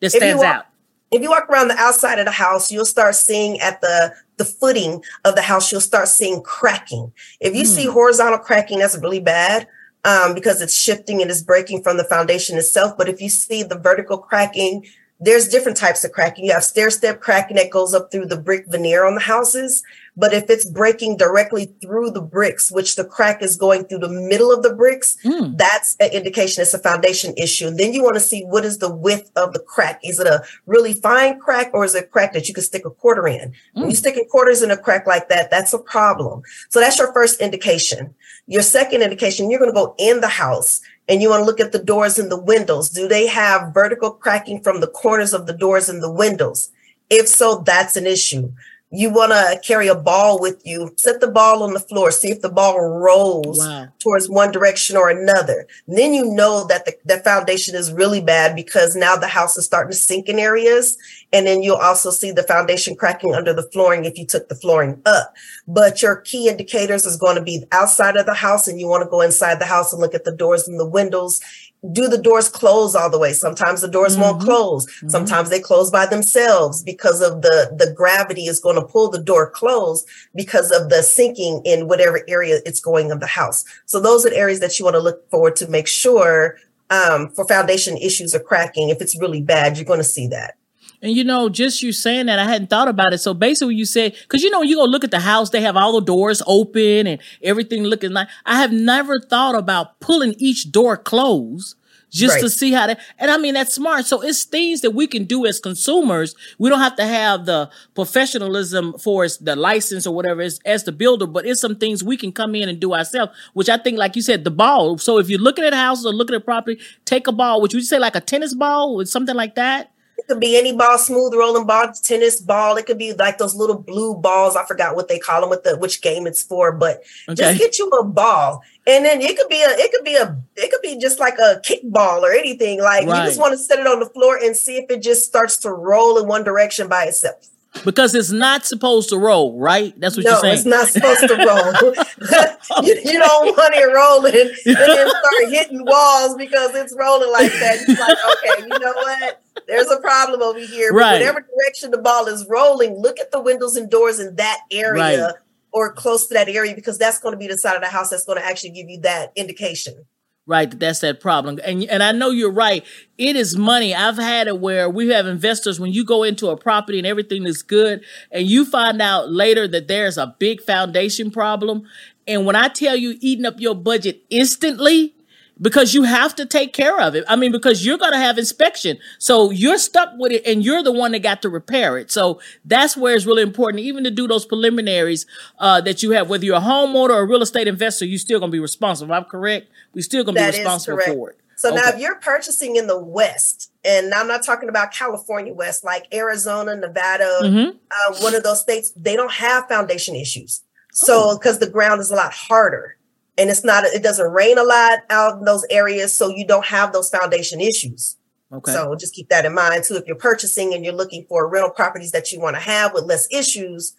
that 0.00 0.10
stands 0.10 0.42
out? 0.42 0.67
If 1.10 1.22
you 1.22 1.30
walk 1.30 1.48
around 1.48 1.68
the 1.68 1.76
outside 1.76 2.18
of 2.18 2.26
the 2.26 2.30
house, 2.30 2.70
you'll 2.70 2.84
start 2.84 3.14
seeing 3.14 3.60
at 3.60 3.80
the 3.80 4.14
the 4.36 4.44
footing 4.44 5.02
of 5.24 5.34
the 5.34 5.42
house, 5.42 5.72
you'll 5.72 5.80
start 5.80 6.08
seeing 6.08 6.42
cracking. 6.42 7.12
If 7.40 7.54
you 7.56 7.64
mm. 7.64 7.66
see 7.66 7.86
hmm. 7.86 7.92
horizontal 7.92 8.38
cracking, 8.38 8.78
that's 8.78 8.96
really 8.96 9.20
bad 9.20 9.66
um, 10.04 10.34
because 10.34 10.60
it's 10.62 10.74
shifting 10.74 11.20
and 11.20 11.30
it's 11.30 11.42
breaking 11.42 11.82
from 11.82 11.96
the 11.96 12.04
foundation 12.04 12.56
itself. 12.56 12.96
But 12.96 13.08
if 13.08 13.20
you 13.20 13.28
see 13.28 13.62
the 13.62 13.78
vertical 13.78 14.16
cracking, 14.16 14.86
there's 15.20 15.48
different 15.48 15.76
types 15.76 16.04
of 16.04 16.12
cracking. 16.12 16.44
You 16.44 16.52
have 16.52 16.62
stair 16.62 16.90
step 16.90 17.20
cracking 17.20 17.56
that 17.56 17.70
goes 17.70 17.92
up 17.92 18.10
through 18.10 18.26
the 18.26 18.38
brick 18.38 18.66
veneer 18.68 19.04
on 19.04 19.14
the 19.14 19.20
houses. 19.20 19.82
But 20.16 20.32
if 20.32 20.50
it's 20.50 20.68
breaking 20.68 21.16
directly 21.16 21.72
through 21.80 22.10
the 22.10 22.20
bricks, 22.20 22.72
which 22.72 22.96
the 22.96 23.04
crack 23.04 23.40
is 23.40 23.56
going 23.56 23.84
through 23.84 24.00
the 24.00 24.08
middle 24.08 24.52
of 24.52 24.64
the 24.64 24.74
bricks, 24.74 25.16
mm. 25.24 25.56
that's 25.56 25.96
an 26.00 26.10
indication 26.10 26.62
it's 26.62 26.74
a 26.74 26.78
foundation 26.78 27.34
issue. 27.36 27.68
And 27.68 27.78
then 27.78 27.92
you 27.92 28.02
want 28.02 28.16
to 28.16 28.20
see 28.20 28.42
what 28.42 28.64
is 28.64 28.78
the 28.78 28.92
width 28.92 29.30
of 29.36 29.52
the 29.52 29.60
crack. 29.60 30.00
Is 30.02 30.18
it 30.18 30.26
a 30.26 30.42
really 30.66 30.92
fine 30.92 31.38
crack 31.38 31.70
or 31.72 31.84
is 31.84 31.94
it 31.94 32.04
a 32.04 32.06
crack 32.06 32.32
that 32.32 32.48
you 32.48 32.54
can 32.54 32.64
stick 32.64 32.84
a 32.84 32.90
quarter 32.90 33.28
in? 33.28 33.50
Mm. 33.50 33.54
When 33.74 33.84
you 33.84 33.90
hmm. 33.90 33.94
stick 33.94 34.28
quarters 34.28 34.62
in 34.62 34.72
a 34.72 34.76
crack 34.76 35.06
like 35.06 35.28
that, 35.28 35.50
that's 35.50 35.72
a 35.72 35.78
problem. 35.78 36.42
So 36.68 36.80
that's 36.80 36.98
your 36.98 37.12
first 37.12 37.40
indication. 37.40 38.14
Your 38.46 38.62
second 38.62 39.02
indication, 39.02 39.50
you're 39.50 39.60
going 39.60 39.70
to 39.70 39.74
go 39.74 39.94
in 39.98 40.20
the 40.20 40.28
house 40.28 40.80
and 41.08 41.22
you 41.22 41.30
want 41.30 41.40
to 41.40 41.44
look 41.46 41.60
at 41.60 41.72
the 41.72 41.82
doors 41.82 42.18
and 42.18 42.30
the 42.30 42.40
windows. 42.40 42.90
Do 42.90 43.08
they 43.08 43.26
have 43.26 43.72
vertical 43.72 44.10
cracking 44.10 44.62
from 44.62 44.80
the 44.80 44.88
corners 44.88 45.32
of 45.32 45.46
the 45.46 45.52
doors 45.52 45.88
and 45.88 46.02
the 46.02 46.10
windows? 46.10 46.70
If 47.10 47.26
so, 47.28 47.62
that's 47.64 47.96
an 47.96 48.06
issue 48.06 48.52
you 48.90 49.10
want 49.10 49.32
to 49.32 49.60
carry 49.66 49.88
a 49.88 49.94
ball 49.94 50.40
with 50.40 50.62
you, 50.64 50.94
set 50.96 51.20
the 51.20 51.28
ball 51.28 51.62
on 51.62 51.74
the 51.74 51.80
floor, 51.80 52.10
see 52.10 52.30
if 52.30 52.40
the 52.40 52.48
ball 52.48 52.80
rolls 52.80 53.58
wow. 53.58 53.86
towards 53.98 54.30
one 54.30 54.50
direction 54.50 54.96
or 54.96 55.10
another. 55.10 55.66
And 55.86 55.98
then 55.98 56.14
you 56.14 56.24
know 56.24 56.66
that 56.68 56.86
the, 56.86 56.96
the 57.04 57.18
foundation 57.18 57.74
is 57.74 57.92
really 57.92 58.22
bad 58.22 58.56
because 58.56 58.96
now 58.96 59.14
the 59.14 59.28
house 59.28 59.58
is 59.58 59.66
starting 59.66 59.90
to 59.90 59.96
sink 59.96 60.28
in 60.28 60.38
areas. 60.38 60.96
And 61.34 61.46
then 61.46 61.62
you'll 61.62 61.76
also 61.76 62.10
see 62.10 62.30
the 62.30 62.42
foundation 62.42 62.96
cracking 62.96 63.34
under 63.34 63.52
the 63.52 63.68
flooring 63.70 64.06
if 64.06 64.16
you 64.16 64.24
took 64.24 64.48
the 64.48 64.54
flooring 64.54 65.02
up. 65.04 65.34
But 65.66 66.00
your 66.00 66.16
key 66.16 66.48
indicators 66.48 67.04
is 67.04 67.18
going 67.18 67.36
to 67.36 67.42
be 67.42 67.64
outside 67.72 68.16
of 68.16 68.24
the 68.24 68.32
house 68.32 68.66
and 68.66 68.80
you 68.80 68.86
want 68.86 69.04
to 69.04 69.10
go 69.10 69.20
inside 69.20 69.58
the 69.58 69.66
house 69.66 69.92
and 69.92 70.00
look 70.00 70.14
at 70.14 70.24
the 70.24 70.34
doors 70.34 70.66
and 70.66 70.80
the 70.80 70.88
windows 70.88 71.42
do 71.92 72.08
the 72.08 72.20
doors 72.20 72.48
close 72.48 72.94
all 72.94 73.10
the 73.10 73.18
way? 73.18 73.32
Sometimes 73.32 73.80
the 73.80 73.88
doors 73.88 74.14
mm-hmm. 74.14 74.22
won't 74.22 74.42
close. 74.42 74.86
Mm-hmm. 74.86 75.08
sometimes 75.08 75.50
they 75.50 75.60
close 75.60 75.90
by 75.90 76.06
themselves 76.06 76.82
because 76.82 77.20
of 77.20 77.42
the 77.42 77.74
the 77.76 77.92
gravity 77.92 78.46
is 78.46 78.60
going 78.60 78.76
to 78.76 78.84
pull 78.84 79.10
the 79.10 79.22
door 79.22 79.50
closed 79.50 80.06
because 80.34 80.70
of 80.70 80.90
the 80.90 81.02
sinking 81.02 81.62
in 81.64 81.88
whatever 81.88 82.20
area 82.28 82.58
it's 82.66 82.80
going 82.80 83.10
of 83.10 83.20
the 83.20 83.26
house. 83.26 83.64
So 83.86 84.00
those 84.00 84.26
are 84.26 84.32
areas 84.32 84.60
that 84.60 84.78
you 84.78 84.84
want 84.84 84.94
to 84.94 85.00
look 85.00 85.28
forward 85.30 85.56
to 85.56 85.68
make 85.68 85.86
sure 85.86 86.58
um, 86.90 87.30
for 87.30 87.46
foundation 87.46 87.96
issues 87.96 88.34
or 88.34 88.40
cracking. 88.40 88.88
If 88.88 89.00
it's 89.00 89.18
really 89.18 89.42
bad 89.42 89.76
you're 89.76 89.84
going 89.84 90.00
to 90.00 90.04
see 90.04 90.26
that 90.28 90.56
and 91.00 91.12
you 91.12 91.24
know, 91.24 91.48
just 91.48 91.82
you 91.82 91.92
saying 91.92 92.26
that, 92.26 92.38
I 92.38 92.44
hadn't 92.44 92.70
thought 92.70 92.88
about 92.88 93.12
it. 93.12 93.18
So 93.18 93.34
basically, 93.34 93.76
you 93.76 93.84
said, 93.84 94.14
because 94.22 94.42
you 94.42 94.50
know, 94.50 94.62
you 94.62 94.76
go 94.76 94.84
look 94.84 95.04
at 95.04 95.10
the 95.10 95.20
house, 95.20 95.50
they 95.50 95.60
have 95.60 95.76
all 95.76 95.92
the 95.92 96.04
doors 96.04 96.42
open 96.46 97.06
and 97.06 97.20
everything 97.42 97.84
looking 97.84 98.12
like. 98.12 98.28
I 98.44 98.60
have 98.60 98.72
never 98.72 99.20
thought 99.20 99.54
about 99.54 100.00
pulling 100.00 100.34
each 100.38 100.72
door 100.72 100.96
closed 100.96 101.76
just 102.10 102.36
right. 102.36 102.40
to 102.40 102.50
see 102.50 102.72
how 102.72 102.86
that. 102.86 103.00
And 103.18 103.30
I 103.30 103.36
mean, 103.36 103.54
that's 103.54 103.74
smart. 103.74 104.06
So 104.06 104.22
it's 104.22 104.44
things 104.44 104.80
that 104.80 104.92
we 104.92 105.06
can 105.06 105.24
do 105.24 105.46
as 105.46 105.60
consumers. 105.60 106.34
We 106.58 106.70
don't 106.70 106.80
have 106.80 106.96
to 106.96 107.06
have 107.06 107.46
the 107.46 107.70
professionalism 107.94 108.94
for 108.98 109.26
the 109.40 109.56
license 109.56 110.06
or 110.06 110.14
whatever 110.14 110.42
as, 110.42 110.58
as 110.64 110.84
the 110.84 110.92
builder, 110.92 111.26
but 111.26 111.46
it's 111.46 111.60
some 111.60 111.76
things 111.76 112.02
we 112.02 112.16
can 112.16 112.32
come 112.32 112.54
in 112.54 112.68
and 112.68 112.80
do 112.80 112.94
ourselves, 112.94 113.32
which 113.52 113.68
I 113.68 113.76
think, 113.76 113.98
like 113.98 114.16
you 114.16 114.22
said, 114.22 114.44
the 114.44 114.50
ball. 114.50 114.98
So 114.98 115.18
if 115.18 115.28
you're 115.28 115.38
looking 115.38 115.64
at 115.64 115.74
houses 115.74 116.06
or 116.06 116.12
looking 116.12 116.36
at 116.36 116.44
property, 116.44 116.80
take 117.04 117.26
a 117.26 117.32
ball, 117.32 117.60
which 117.60 117.74
would 117.74 117.82
you 117.82 117.86
say 117.86 117.98
like 117.98 118.16
a 118.16 118.20
tennis 118.20 118.54
ball 118.54 119.00
or 119.00 119.04
something 119.04 119.36
like 119.36 119.54
that? 119.56 119.92
It 120.28 120.34
could 120.34 120.40
be 120.40 120.58
any 120.58 120.76
ball, 120.76 120.98
smooth 120.98 121.32
rolling 121.32 121.64
ball, 121.66 121.90
tennis 122.02 122.38
ball. 122.38 122.76
It 122.76 122.84
could 122.84 122.98
be 122.98 123.14
like 123.14 123.38
those 123.38 123.54
little 123.54 123.78
blue 123.78 124.14
balls. 124.14 124.56
I 124.56 124.66
forgot 124.66 124.94
what 124.94 125.08
they 125.08 125.18
call 125.18 125.40
them, 125.40 125.48
with 125.48 125.62
the 125.62 125.78
which 125.78 126.02
game 126.02 126.26
it's 126.26 126.42
for. 126.42 126.70
But 126.70 127.02
okay. 127.30 127.34
just 127.34 127.58
get 127.58 127.78
you 127.78 127.88
a 127.88 128.04
ball, 128.04 128.62
and 128.86 129.06
then 129.06 129.22
it 129.22 129.38
could 129.38 129.48
be 129.48 129.62
a, 129.62 129.70
it 129.70 129.90
could 129.90 130.04
be 130.04 130.16
a, 130.16 130.36
it 130.56 130.70
could 130.70 130.82
be 130.82 130.98
just 130.98 131.18
like 131.18 131.38
a 131.38 131.62
kickball 131.64 132.20
or 132.20 132.32
anything. 132.32 132.78
Like 132.82 133.06
right. 133.06 133.20
you 133.20 133.26
just 133.26 133.40
want 133.40 133.52
to 133.52 133.58
set 133.58 133.78
it 133.78 133.86
on 133.86 134.00
the 134.00 134.06
floor 134.06 134.36
and 134.36 134.54
see 134.54 134.76
if 134.76 134.90
it 134.90 135.00
just 135.02 135.24
starts 135.24 135.56
to 135.58 135.72
roll 135.72 136.18
in 136.18 136.28
one 136.28 136.44
direction 136.44 136.88
by 136.88 137.04
itself 137.04 137.48
because 137.84 138.14
it's 138.14 138.30
not 138.30 138.64
supposed 138.66 139.08
to 139.10 139.18
roll, 139.18 139.58
right? 139.58 139.98
That's 139.98 140.16
what 140.16 140.24
no, 140.24 140.32
you're 140.32 140.40
saying. 140.40 140.54
it's 140.54 140.64
not 140.64 140.88
supposed 140.88 141.20
to 141.20 141.36
roll. 141.36 142.84
you, 142.84 142.94
you, 143.04 143.18
don't 143.18 143.56
want 143.56 143.74
it 143.74 143.94
rolling 143.94 144.34
and 144.34 144.76
then 144.76 145.08
start 145.08 145.52
hitting 145.52 145.84
walls 145.84 146.36
because 146.36 146.74
it's 146.74 146.94
rolling 146.98 147.30
like 147.30 147.52
that. 147.52 147.84
You're 147.86 147.96
like, 147.96 148.18
okay, 148.36 148.62
you 148.62 148.78
know 148.78 148.92
what? 148.92 149.42
There's 149.66 149.90
a 149.90 150.00
problem 150.00 150.42
over 150.42 150.58
here. 150.58 150.92
Right. 150.92 151.14
whatever 151.14 151.40
direction 151.40 151.90
the 151.90 151.98
ball 151.98 152.26
is 152.26 152.46
rolling, 152.48 152.94
look 152.94 153.20
at 153.20 153.30
the 153.32 153.40
windows 153.40 153.76
and 153.76 153.90
doors 153.90 154.20
in 154.20 154.36
that 154.36 154.60
area 154.70 155.26
right. 155.26 155.34
or 155.72 155.92
close 155.92 156.26
to 156.28 156.34
that 156.34 156.48
area 156.48 156.74
because 156.74 156.98
that's 156.98 157.18
going 157.18 157.32
to 157.32 157.38
be 157.38 157.46
the 157.46 157.56
side 157.56 157.76
of 157.76 157.82
the 157.82 157.88
house 157.88 158.10
that's 158.10 158.24
going 158.24 158.38
to 158.38 158.44
actually 158.44 158.70
give 158.70 158.88
you 158.88 159.00
that 159.00 159.32
indication. 159.36 160.04
Right? 160.48 160.68
That 160.70 160.80
That's 160.80 161.00
that 161.00 161.20
problem. 161.20 161.60
And 161.64 161.84
and 161.84 162.02
I 162.02 162.10
know 162.12 162.30
you're 162.30 162.50
right. 162.50 162.84
It 163.18 163.36
is 163.36 163.56
money. 163.56 163.94
I've 163.94 164.16
had 164.16 164.48
it 164.48 164.58
where 164.60 164.88
we 164.90 165.08
have 165.10 165.26
investors 165.26 165.78
when 165.78 165.92
you 165.92 166.04
go 166.04 166.24
into 166.24 166.48
a 166.48 166.56
property 166.56 166.98
and 166.98 167.06
everything 167.06 167.46
is 167.46 167.62
good 167.62 168.02
and 168.32 168.46
you 168.48 168.64
find 168.64 169.00
out 169.00 169.30
later 169.30 169.68
that 169.68 169.86
there's 169.88 170.18
a 170.18 170.34
big 170.38 170.60
foundation 170.62 171.30
problem. 171.30 171.84
And 172.26 172.46
when 172.46 172.56
I 172.56 172.68
tell 172.68 172.96
you 172.96 173.16
eating 173.20 173.46
up 173.46 173.60
your 173.60 173.74
budget 173.74 174.22
instantly, 174.30 175.14
because 175.60 175.94
you 175.94 176.04
have 176.04 176.34
to 176.36 176.46
take 176.46 176.72
care 176.72 177.00
of 177.00 177.14
it. 177.14 177.24
I 177.28 177.36
mean, 177.36 177.52
because 177.52 177.84
you're 177.84 177.98
going 177.98 178.12
to 178.12 178.18
have 178.18 178.38
inspection. 178.38 178.98
So 179.18 179.50
you're 179.50 179.78
stuck 179.78 180.10
with 180.16 180.32
it 180.32 180.46
and 180.46 180.64
you're 180.64 180.82
the 180.82 180.92
one 180.92 181.12
that 181.12 181.20
got 181.20 181.42
to 181.42 181.48
repair 181.48 181.98
it. 181.98 182.10
So 182.10 182.40
that's 182.64 182.96
where 182.96 183.14
it's 183.14 183.26
really 183.26 183.42
important, 183.42 183.82
even 183.82 184.04
to 184.04 184.10
do 184.10 184.26
those 184.26 184.44
preliminaries 184.44 185.26
uh, 185.58 185.80
that 185.82 186.02
you 186.02 186.12
have. 186.12 186.28
Whether 186.28 186.44
you're 186.44 186.56
a 186.56 186.60
homeowner 186.60 187.10
or 187.10 187.20
a 187.20 187.26
real 187.26 187.42
estate 187.42 187.68
investor, 187.68 188.04
you're 188.04 188.18
still 188.18 188.38
going 188.38 188.50
to 188.50 188.56
be 188.56 188.60
responsible. 188.60 189.12
I'm 189.12 189.24
correct. 189.24 189.68
We're 189.94 190.02
still 190.02 190.24
going 190.24 190.36
to 190.36 190.40
be 190.40 190.58
responsible 190.58 191.00
for 191.00 191.30
it. 191.30 191.40
So 191.56 191.70
okay. 191.72 191.80
now 191.82 191.88
if 191.88 191.98
you're 191.98 192.14
purchasing 192.20 192.76
in 192.76 192.86
the 192.86 192.98
West, 192.98 193.72
and 193.84 194.14
I'm 194.14 194.28
not 194.28 194.44
talking 194.44 194.68
about 194.68 194.92
California 194.92 195.52
West, 195.52 195.82
like 195.82 196.06
Arizona, 196.14 196.76
Nevada, 196.76 197.40
mm-hmm. 197.42 197.70
uh, 197.70 198.18
one 198.20 198.36
of 198.36 198.44
those 198.44 198.60
states, 198.60 198.92
they 198.94 199.16
don't 199.16 199.32
have 199.32 199.66
foundation 199.66 200.14
issues. 200.14 200.62
So 200.92 201.36
because 201.36 201.56
oh. 201.56 201.60
the 201.60 201.70
ground 201.70 202.00
is 202.00 202.12
a 202.12 202.14
lot 202.14 202.32
harder 202.32 202.97
and 203.38 203.48
it's 203.48 203.64
not 203.64 203.84
it 203.84 204.02
doesn't 204.02 204.30
rain 204.32 204.58
a 204.58 204.64
lot 204.64 204.98
out 205.08 205.38
in 205.38 205.44
those 205.44 205.64
areas 205.70 206.12
so 206.12 206.28
you 206.28 206.46
don't 206.46 206.66
have 206.66 206.92
those 206.92 207.08
foundation 207.08 207.60
issues 207.60 208.16
okay 208.52 208.72
so 208.72 208.94
just 208.96 209.14
keep 209.14 209.28
that 209.28 209.46
in 209.46 209.54
mind 209.54 209.84
too 209.84 209.94
if 209.94 210.06
you're 210.06 210.16
purchasing 210.16 210.74
and 210.74 210.84
you're 210.84 210.94
looking 210.94 211.24
for 211.28 211.48
rental 211.48 211.70
properties 211.70 212.12
that 212.12 212.32
you 212.32 212.40
want 212.40 212.56
to 212.56 212.60
have 212.60 212.92
with 212.92 213.04
less 213.04 213.26
issues 213.30 213.94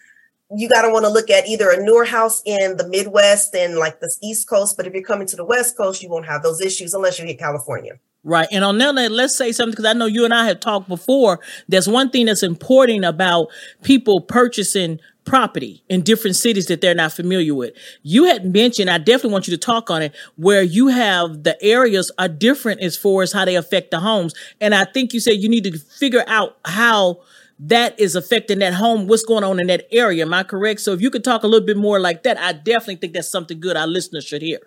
you 0.56 0.68
got 0.68 0.82
to 0.82 0.90
want 0.90 1.06
to 1.06 1.12
look 1.12 1.30
at 1.30 1.48
either 1.48 1.70
a 1.70 1.82
newer 1.84 2.06
house 2.06 2.42
in 2.46 2.76
the 2.78 2.88
midwest 2.88 3.56
and 3.56 3.78
like 3.78 4.00
the 4.00 4.14
east 4.22 4.48
coast 4.48 4.76
but 4.78 4.86
if 4.86 4.94
you're 4.94 5.04
coming 5.04 5.28
to 5.28 5.36
the 5.36 5.46
west 5.46 5.78
coast 5.78 6.04
you 6.04 6.10
won't 6.10 6.26
have 6.26 6.44
those 6.44 6.62
issues 6.62 6.94
unless 6.94 7.18
you 7.18 7.26
hit 7.26 7.40
california 7.40 8.00
Right. 8.26 8.50
And 8.52 8.66
on 8.66 8.78
that, 8.80 8.96
let's 9.12 9.36
say 9.36 9.54
something 9.54 9.72
because 9.72 9.86
I 9.86 9.94
know 9.94 10.06
you 10.06 10.26
and 10.26 10.34
I 10.34 10.46
have 10.46 10.60
talked 10.60 10.90
before. 10.90 11.40
There's 11.70 11.88
one 11.88 12.10
thing 12.10 12.26
that's 12.26 12.44
important 12.44 13.06
about 13.06 13.48
people 13.82 14.20
purchasing 14.20 15.00
property 15.26 15.84
in 15.90 16.02
different 16.02 16.36
cities 16.36 16.68
that 16.68 16.82
they're 16.82 16.96
not 16.96 17.12
familiar 17.12 17.54
with. 17.54 17.74
You 18.02 18.26
had 18.26 18.52
mentioned, 18.52 18.90
I 18.90 18.98
definitely 18.98 19.32
want 19.32 19.48
you 19.48 19.56
to 19.56 19.60
talk 19.60 19.90
on 19.90 20.02
it, 20.02 20.16
where 20.36 20.64
you 20.64 20.88
have 20.88 21.44
the 21.44 21.62
areas 21.64 22.12
are 22.18 22.28
different 22.28 22.82
as 22.82 22.98
far 22.98 23.22
as 23.22 23.32
how 23.32 23.46
they 23.46 23.56
affect 23.56 23.92
the 23.92 24.00
homes. 24.00 24.34
And 24.60 24.74
I 24.74 24.86
think 24.86 25.14
you 25.14 25.20
said 25.20 25.34
you 25.34 25.50
need 25.50 25.66
to 25.66 25.78
figure 25.78 26.24
out 26.28 26.58
how 26.66 27.22
that 27.60 28.00
is 28.00 28.16
affecting 28.16 28.60
that 28.60 28.74
home, 28.74 29.08
what's 29.08 29.24
going 29.24 29.44
on 29.44 29.60
in 29.60 29.68
that 29.68 29.88
area. 29.92 30.26
Am 30.26 30.34
I 30.34 30.44
correct? 30.44 30.80
So 30.80 30.94
if 30.94 31.02
you 31.02 31.12
could 31.12 31.24
talk 31.24 31.44
a 31.44 31.48
little 31.48 31.66
bit 31.66 31.78
more 31.78 32.00
like 32.00 32.24
that, 32.24 32.40
I 32.40 32.54
definitely 32.54 32.96
think 32.96 33.14
that's 33.14 33.30
something 33.30 33.60
good 33.60 33.76
our 33.76 33.88
listeners 33.88 34.26
should 34.26 34.42
hear. 34.42 34.60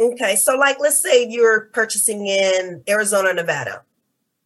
Okay. 0.00 0.36
So 0.36 0.56
like 0.56 0.78
let's 0.80 1.02
say 1.02 1.26
you're 1.28 1.66
purchasing 1.72 2.26
in 2.26 2.82
Arizona, 2.88 3.34
Nevada. 3.34 3.84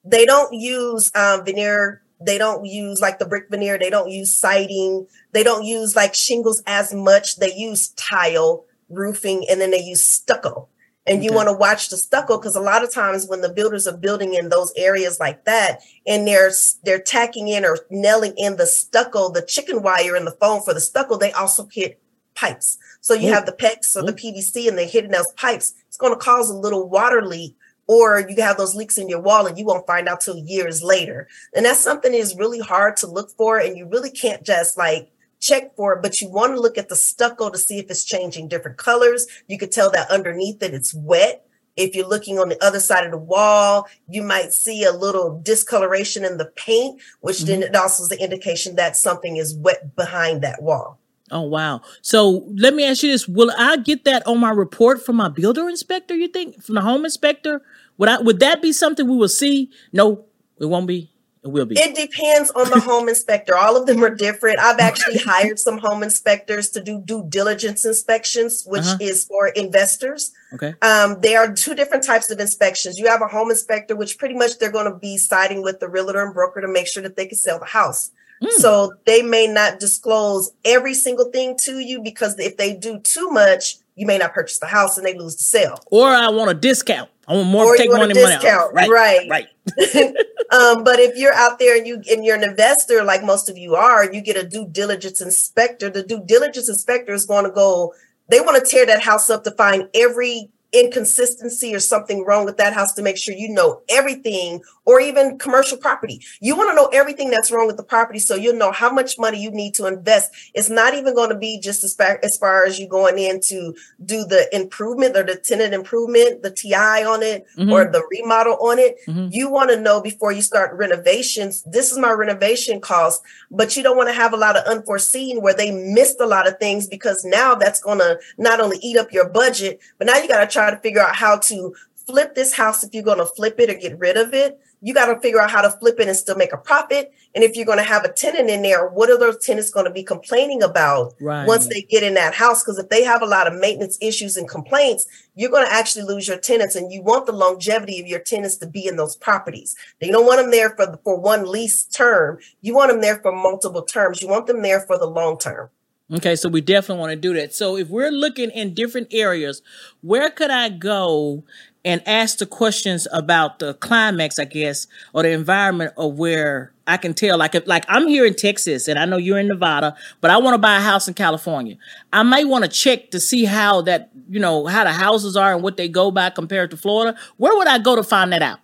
They 0.04 0.26
don't 0.26 0.52
use 0.52 1.12
um, 1.14 1.44
veneer 1.44 2.02
they 2.20 2.38
don't 2.38 2.64
use 2.64 3.00
like 3.00 3.18
the 3.18 3.26
brick 3.26 3.48
veneer. 3.50 3.78
They 3.78 3.90
don't 3.90 4.10
use 4.10 4.34
siding. 4.34 5.06
They 5.32 5.42
don't 5.42 5.64
use 5.64 5.96
like 5.96 6.14
shingles 6.14 6.62
as 6.66 6.94
much. 6.94 7.36
They 7.36 7.54
use 7.54 7.88
tile 7.90 8.64
roofing 8.88 9.46
and 9.50 9.60
then 9.60 9.70
they 9.70 9.82
use 9.82 10.04
stucco. 10.04 10.68
And 11.06 11.18
okay. 11.18 11.26
you 11.26 11.34
want 11.34 11.48
to 11.48 11.54
watch 11.54 11.90
the 11.90 11.98
stucco 11.98 12.38
because 12.38 12.56
a 12.56 12.60
lot 12.60 12.82
of 12.82 12.92
times 12.92 13.26
when 13.26 13.42
the 13.42 13.52
builders 13.52 13.86
are 13.86 13.96
building 13.96 14.34
in 14.34 14.48
those 14.48 14.72
areas 14.74 15.20
like 15.20 15.44
that 15.44 15.80
and 16.06 16.26
they're 16.26 16.50
they're 16.82 16.98
tacking 16.98 17.48
in 17.48 17.64
or 17.64 17.78
nailing 17.90 18.32
in 18.38 18.56
the 18.56 18.66
stucco, 18.66 19.30
the 19.30 19.42
chicken 19.42 19.82
wire 19.82 20.16
and 20.16 20.26
the 20.26 20.36
foam 20.40 20.62
for 20.62 20.72
the 20.72 20.80
stucco, 20.80 21.18
they 21.18 21.32
also 21.32 21.68
hit 21.70 22.00
pipes. 22.34 22.78
So 23.02 23.12
you 23.12 23.32
have 23.32 23.44
the 23.44 23.52
PEX 23.52 23.96
or 23.96 24.02
the 24.02 24.14
PVC 24.14 24.66
and 24.66 24.78
they're 24.78 24.86
hitting 24.86 25.10
those 25.10 25.30
pipes. 25.36 25.74
It's 25.88 25.98
going 25.98 26.14
to 26.14 26.18
cause 26.18 26.48
a 26.48 26.56
little 26.56 26.88
water 26.88 27.22
leak 27.22 27.54
or 27.86 28.24
you 28.28 28.42
have 28.42 28.56
those 28.56 28.74
leaks 28.74 28.98
in 28.98 29.08
your 29.08 29.20
wall 29.20 29.46
and 29.46 29.58
you 29.58 29.64
won't 29.64 29.86
find 29.86 30.08
out 30.08 30.20
till 30.20 30.38
years 30.38 30.82
later. 30.82 31.28
And 31.54 31.64
that's 31.64 31.80
something 31.80 32.12
that 32.12 32.18
is 32.18 32.36
really 32.36 32.60
hard 32.60 32.96
to 32.98 33.06
look 33.06 33.30
for. 33.30 33.58
And 33.58 33.76
you 33.76 33.86
really 33.86 34.10
can't 34.10 34.42
just 34.42 34.78
like 34.78 35.10
check 35.40 35.76
for 35.76 35.94
it, 35.94 36.02
but 36.02 36.20
you 36.20 36.28
want 36.28 36.54
to 36.54 36.60
look 36.60 36.78
at 36.78 36.88
the 36.88 36.96
stucco 36.96 37.50
to 37.50 37.58
see 37.58 37.78
if 37.78 37.90
it's 37.90 38.04
changing 38.04 38.48
different 38.48 38.78
colors. 38.78 39.26
You 39.46 39.58
could 39.58 39.72
tell 39.72 39.90
that 39.90 40.10
underneath 40.10 40.62
it, 40.62 40.74
it's 40.74 40.94
wet. 40.94 41.46
If 41.76 41.96
you're 41.96 42.08
looking 42.08 42.38
on 42.38 42.48
the 42.48 42.64
other 42.64 42.78
side 42.78 43.04
of 43.04 43.10
the 43.10 43.18
wall, 43.18 43.88
you 44.08 44.22
might 44.22 44.52
see 44.52 44.84
a 44.84 44.92
little 44.92 45.40
discoloration 45.40 46.24
in 46.24 46.38
the 46.38 46.46
paint, 46.56 47.02
which 47.20 47.38
mm-hmm. 47.38 47.46
then 47.46 47.62
it 47.64 47.76
also 47.76 48.04
is 48.04 48.08
the 48.08 48.22
indication 48.22 48.76
that 48.76 48.96
something 48.96 49.36
is 49.36 49.56
wet 49.56 49.96
behind 49.96 50.42
that 50.42 50.62
wall. 50.62 51.00
Oh 51.30 51.42
wow. 51.42 51.80
So 52.02 52.46
let 52.54 52.74
me 52.74 52.84
ask 52.84 53.02
you 53.02 53.10
this. 53.10 53.26
Will 53.26 53.50
I 53.56 53.78
get 53.78 54.04
that 54.04 54.26
on 54.26 54.38
my 54.40 54.50
report 54.50 55.04
from 55.04 55.16
my 55.16 55.28
builder 55.28 55.68
inspector, 55.68 56.14
you 56.14 56.28
think? 56.28 56.62
From 56.62 56.74
the 56.74 56.82
home 56.82 57.04
inspector? 57.04 57.62
Would 57.98 58.08
I 58.08 58.20
would 58.20 58.40
that 58.40 58.60
be 58.60 58.72
something 58.72 59.08
we 59.08 59.16
will 59.16 59.28
see? 59.28 59.70
No, 59.92 60.26
it 60.58 60.66
won't 60.66 60.86
be. 60.86 61.10
It 61.44 61.48
will 61.48 61.66
be. 61.66 61.76
It 61.78 61.94
depends 61.94 62.50
on 62.52 62.70
the 62.70 62.80
home 62.80 63.06
inspector. 63.06 63.54
All 63.54 63.76
of 63.76 63.86
them 63.86 64.02
are 64.02 64.14
different. 64.14 64.58
I've 64.58 64.80
actually 64.80 65.18
hired 65.18 65.58
some 65.58 65.76
home 65.76 66.02
inspectors 66.02 66.70
to 66.70 66.82
do 66.82 67.02
due 67.04 67.26
diligence 67.28 67.84
inspections, 67.84 68.64
which 68.66 68.82
uh-huh. 68.82 68.96
is 69.00 69.26
for 69.26 69.48
investors. 69.48 70.32
Okay. 70.54 70.74
Um, 70.80 71.20
there 71.20 71.40
are 71.40 71.52
two 71.52 71.74
different 71.74 72.02
types 72.02 72.30
of 72.30 72.40
inspections. 72.40 72.98
You 72.98 73.08
have 73.08 73.20
a 73.20 73.28
home 73.28 73.50
inspector, 73.50 73.94
which 73.94 74.16
pretty 74.16 74.34
much 74.34 74.58
they're 74.58 74.72
going 74.72 74.90
to 74.90 74.98
be 74.98 75.18
siding 75.18 75.62
with 75.62 75.80
the 75.80 75.88
realtor 75.88 76.24
and 76.24 76.32
broker 76.32 76.62
to 76.62 76.68
make 76.68 76.86
sure 76.86 77.02
that 77.02 77.16
they 77.16 77.26
can 77.26 77.36
sell 77.36 77.58
the 77.58 77.66
house. 77.66 78.10
Mm. 78.44 78.50
So 78.60 78.94
they 79.06 79.22
may 79.22 79.46
not 79.46 79.80
disclose 79.80 80.52
every 80.64 80.94
single 80.94 81.30
thing 81.30 81.56
to 81.62 81.78
you 81.78 82.02
because 82.02 82.38
if 82.38 82.56
they 82.56 82.74
do 82.74 83.00
too 83.00 83.30
much, 83.30 83.76
you 83.96 84.06
may 84.06 84.18
not 84.18 84.34
purchase 84.34 84.58
the 84.58 84.66
house 84.66 84.98
and 84.98 85.06
they 85.06 85.16
lose 85.16 85.36
the 85.36 85.44
sale. 85.44 85.78
Or 85.86 86.08
I 86.08 86.28
want 86.28 86.50
a 86.50 86.54
discount. 86.54 87.10
I 87.26 87.34
want 87.34 87.48
more 87.48 87.64
or 87.64 87.76
take 87.76 87.90
money, 87.90 88.12
money 88.12 88.48
out. 88.48 88.74
Right. 88.74 88.88
Right. 88.88 89.28
right. 89.30 89.46
um, 90.50 90.84
but 90.84 90.98
if 90.98 91.16
you're 91.16 91.32
out 91.32 91.58
there 91.58 91.76
and 91.76 91.86
you 91.86 92.02
and 92.10 92.24
you're 92.24 92.36
an 92.36 92.44
investor, 92.44 93.02
like 93.02 93.24
most 93.24 93.48
of 93.48 93.56
you 93.56 93.74
are, 93.74 94.12
you 94.12 94.20
get 94.20 94.36
a 94.36 94.46
due 94.46 94.66
diligence 94.68 95.20
inspector. 95.20 95.88
The 95.88 96.02
due 96.02 96.22
diligence 96.24 96.68
inspector 96.68 97.12
is 97.12 97.24
going 97.24 97.44
to 97.44 97.50
go, 97.50 97.94
they 98.28 98.40
want 98.40 98.62
to 98.62 98.70
tear 98.70 98.84
that 98.86 99.02
house 99.02 99.30
up 99.30 99.44
to 99.44 99.52
find 99.52 99.88
every 99.94 100.50
inconsistency 100.74 101.74
or 101.74 101.80
something 101.80 102.24
wrong 102.24 102.44
with 102.44 102.56
that 102.56 102.72
house 102.72 102.92
to 102.94 103.02
make 103.02 103.16
sure 103.16 103.34
you 103.34 103.48
know 103.48 103.82
everything 103.88 104.62
or 104.84 105.00
even 105.00 105.38
commercial 105.38 105.78
property. 105.78 106.20
You 106.40 106.56
want 106.56 106.70
to 106.70 106.74
know 106.74 106.88
everything 106.92 107.30
that's 107.30 107.50
wrong 107.50 107.66
with 107.66 107.76
the 107.76 107.84
property 107.84 108.18
so 108.18 108.34
you'll 108.34 108.56
know 108.56 108.72
how 108.72 108.92
much 108.92 109.18
money 109.18 109.40
you 109.40 109.50
need 109.50 109.74
to 109.74 109.86
invest. 109.86 110.30
It's 110.54 110.68
not 110.68 110.94
even 110.94 111.14
going 111.14 111.30
to 111.30 111.38
be 111.38 111.58
just 111.60 111.84
as 111.84 111.94
far, 111.94 112.18
as 112.22 112.36
far 112.36 112.64
as 112.64 112.78
you 112.78 112.88
going 112.88 113.18
in 113.18 113.40
to 113.48 113.74
do 114.04 114.24
the 114.24 114.48
improvement 114.54 115.16
or 115.16 115.22
the 115.22 115.36
tenant 115.36 115.74
improvement, 115.74 116.42
the 116.42 116.50
TI 116.50 116.74
on 116.74 117.22
it 117.22 117.46
mm-hmm. 117.56 117.72
or 117.72 117.90
the 117.90 118.06
remodel 118.10 118.58
on 118.60 118.78
it. 118.78 118.96
Mm-hmm. 119.06 119.28
You 119.30 119.50
want 119.50 119.70
to 119.70 119.80
know 119.80 120.00
before 120.00 120.32
you 120.32 120.42
start 120.42 120.76
renovations, 120.76 121.62
this 121.62 121.90
is 121.90 121.98
my 121.98 122.12
renovation 122.12 122.80
cost, 122.80 123.22
but 123.50 123.76
you 123.76 123.82
don't 123.82 123.96
want 123.96 124.08
to 124.08 124.14
have 124.14 124.32
a 124.32 124.36
lot 124.36 124.56
of 124.56 124.64
unforeseen 124.64 125.40
where 125.40 125.54
they 125.54 125.70
missed 125.70 126.20
a 126.20 126.26
lot 126.26 126.46
of 126.46 126.58
things 126.58 126.86
because 126.86 127.24
now 127.24 127.54
that's 127.54 127.80
going 127.80 127.98
to 127.98 128.18
not 128.38 128.60
only 128.60 128.78
eat 128.82 128.96
up 128.96 129.12
your 129.12 129.28
budget, 129.28 129.80
but 129.98 130.06
now 130.06 130.16
you 130.18 130.28
got 130.28 130.40
to 130.40 130.46
try 130.46 130.63
to 130.70 130.78
figure 130.78 131.00
out 131.00 131.16
how 131.16 131.38
to 131.38 131.74
flip 132.06 132.34
this 132.34 132.54
house 132.54 132.84
if 132.84 132.92
you're 132.92 133.02
going 133.02 133.18
to 133.18 133.26
flip 133.26 133.58
it 133.58 133.70
or 133.70 133.74
get 133.74 133.98
rid 133.98 134.16
of 134.16 134.34
it 134.34 134.60
you 134.84 134.92
got 134.92 135.06
to 135.06 135.18
figure 135.18 135.40
out 135.40 135.50
how 135.50 135.62
to 135.62 135.70
flip 135.70 135.98
it 135.98 136.08
and 136.08 136.16
still 136.16 136.36
make 136.36 136.52
a 136.52 136.58
profit. 136.58 137.10
And 137.34 137.42
if 137.42 137.56
you're 137.56 137.64
going 137.64 137.78
to 137.78 137.84
have 137.84 138.04
a 138.04 138.12
tenant 138.12 138.50
in 138.50 138.60
there, 138.60 138.86
what 138.86 139.08
are 139.08 139.18
those 139.18 139.38
tenants 139.38 139.70
going 139.70 139.86
to 139.86 139.90
be 139.90 140.02
complaining 140.02 140.62
about 140.62 141.14
right. 141.22 141.46
once 141.46 141.68
they 141.68 141.80
get 141.80 142.02
in 142.02 142.12
that 142.14 142.34
house? 142.34 142.62
Because 142.62 142.78
if 142.78 142.90
they 142.90 143.02
have 143.02 143.22
a 143.22 143.26
lot 143.26 143.46
of 143.46 143.58
maintenance 143.58 143.96
issues 144.02 144.36
and 144.36 144.46
complaints, 144.46 145.06
you're 145.36 145.50
going 145.50 145.66
to 145.66 145.72
actually 145.72 146.04
lose 146.04 146.28
your 146.28 146.36
tenants 146.36 146.76
and 146.76 146.92
you 146.92 147.00
want 147.00 147.24
the 147.24 147.32
longevity 147.32 147.98
of 147.98 148.06
your 148.06 148.20
tenants 148.20 148.58
to 148.58 148.66
be 148.66 148.86
in 148.86 148.96
those 148.96 149.16
properties. 149.16 149.74
You 150.02 150.12
don't 150.12 150.26
want 150.26 150.42
them 150.42 150.50
there 150.50 150.76
for, 150.76 151.00
for 151.02 151.18
one 151.18 151.50
lease 151.50 151.84
term. 151.84 152.38
You 152.60 152.74
want 152.74 152.90
them 152.90 153.00
there 153.00 153.16
for 153.20 153.32
multiple 153.32 153.84
terms. 153.84 154.20
You 154.20 154.28
want 154.28 154.46
them 154.46 154.60
there 154.60 154.80
for 154.80 154.98
the 154.98 155.06
long 155.06 155.38
term. 155.38 155.70
Okay, 156.12 156.36
so 156.36 156.48
we 156.48 156.60
definitely 156.60 157.00
want 157.00 157.10
to 157.12 157.16
do 157.16 157.32
that. 157.34 157.54
So 157.54 157.76
if 157.76 157.88
we're 157.88 158.10
looking 158.10 158.50
in 158.50 158.74
different 158.74 159.08
areas, 159.12 159.62
where 160.02 160.30
could 160.30 160.50
I 160.50 160.68
go 160.68 161.44
and 161.84 162.06
ask 162.06 162.38
the 162.38 162.46
questions 162.46 163.06
about 163.12 163.58
the 163.58 163.74
climax, 163.74 164.38
I 164.38 164.46
guess, 164.46 164.86
or 165.12 165.22
the 165.22 165.30
environment 165.30 165.92
of 165.96 166.18
where 166.18 166.72
I 166.86 166.96
can 166.96 167.12
tell. 167.12 167.36
Like, 167.38 167.54
if, 167.54 167.66
like 167.66 167.84
I'm 167.88 168.06
here 168.06 168.24
in 168.24 168.34
Texas, 168.34 168.88
and 168.88 168.98
I 168.98 169.04
know 169.04 169.18
you're 169.18 169.38
in 169.38 169.48
Nevada, 169.48 169.94
but 170.20 170.30
I 170.30 170.38
want 170.38 170.54
to 170.54 170.58
buy 170.58 170.76
a 170.76 170.80
house 170.80 171.08
in 171.08 171.14
California. 171.14 171.76
I 172.12 172.22
might 172.22 172.48
want 172.48 172.64
to 172.64 172.70
check 172.70 173.10
to 173.10 173.20
see 173.20 173.44
how 173.44 173.82
that, 173.82 174.10
you 174.28 174.40
know, 174.40 174.66
how 174.66 174.84
the 174.84 174.92
houses 174.92 175.36
are 175.36 175.54
and 175.54 175.62
what 175.62 175.76
they 175.76 175.88
go 175.88 176.10
by 176.10 176.30
compared 176.30 176.70
to 176.70 176.76
Florida. 176.76 177.18
Where 177.36 177.56
would 177.56 177.68
I 177.68 177.78
go 177.78 177.96
to 177.96 178.02
find 178.02 178.32
that 178.32 178.42
out? 178.42 178.60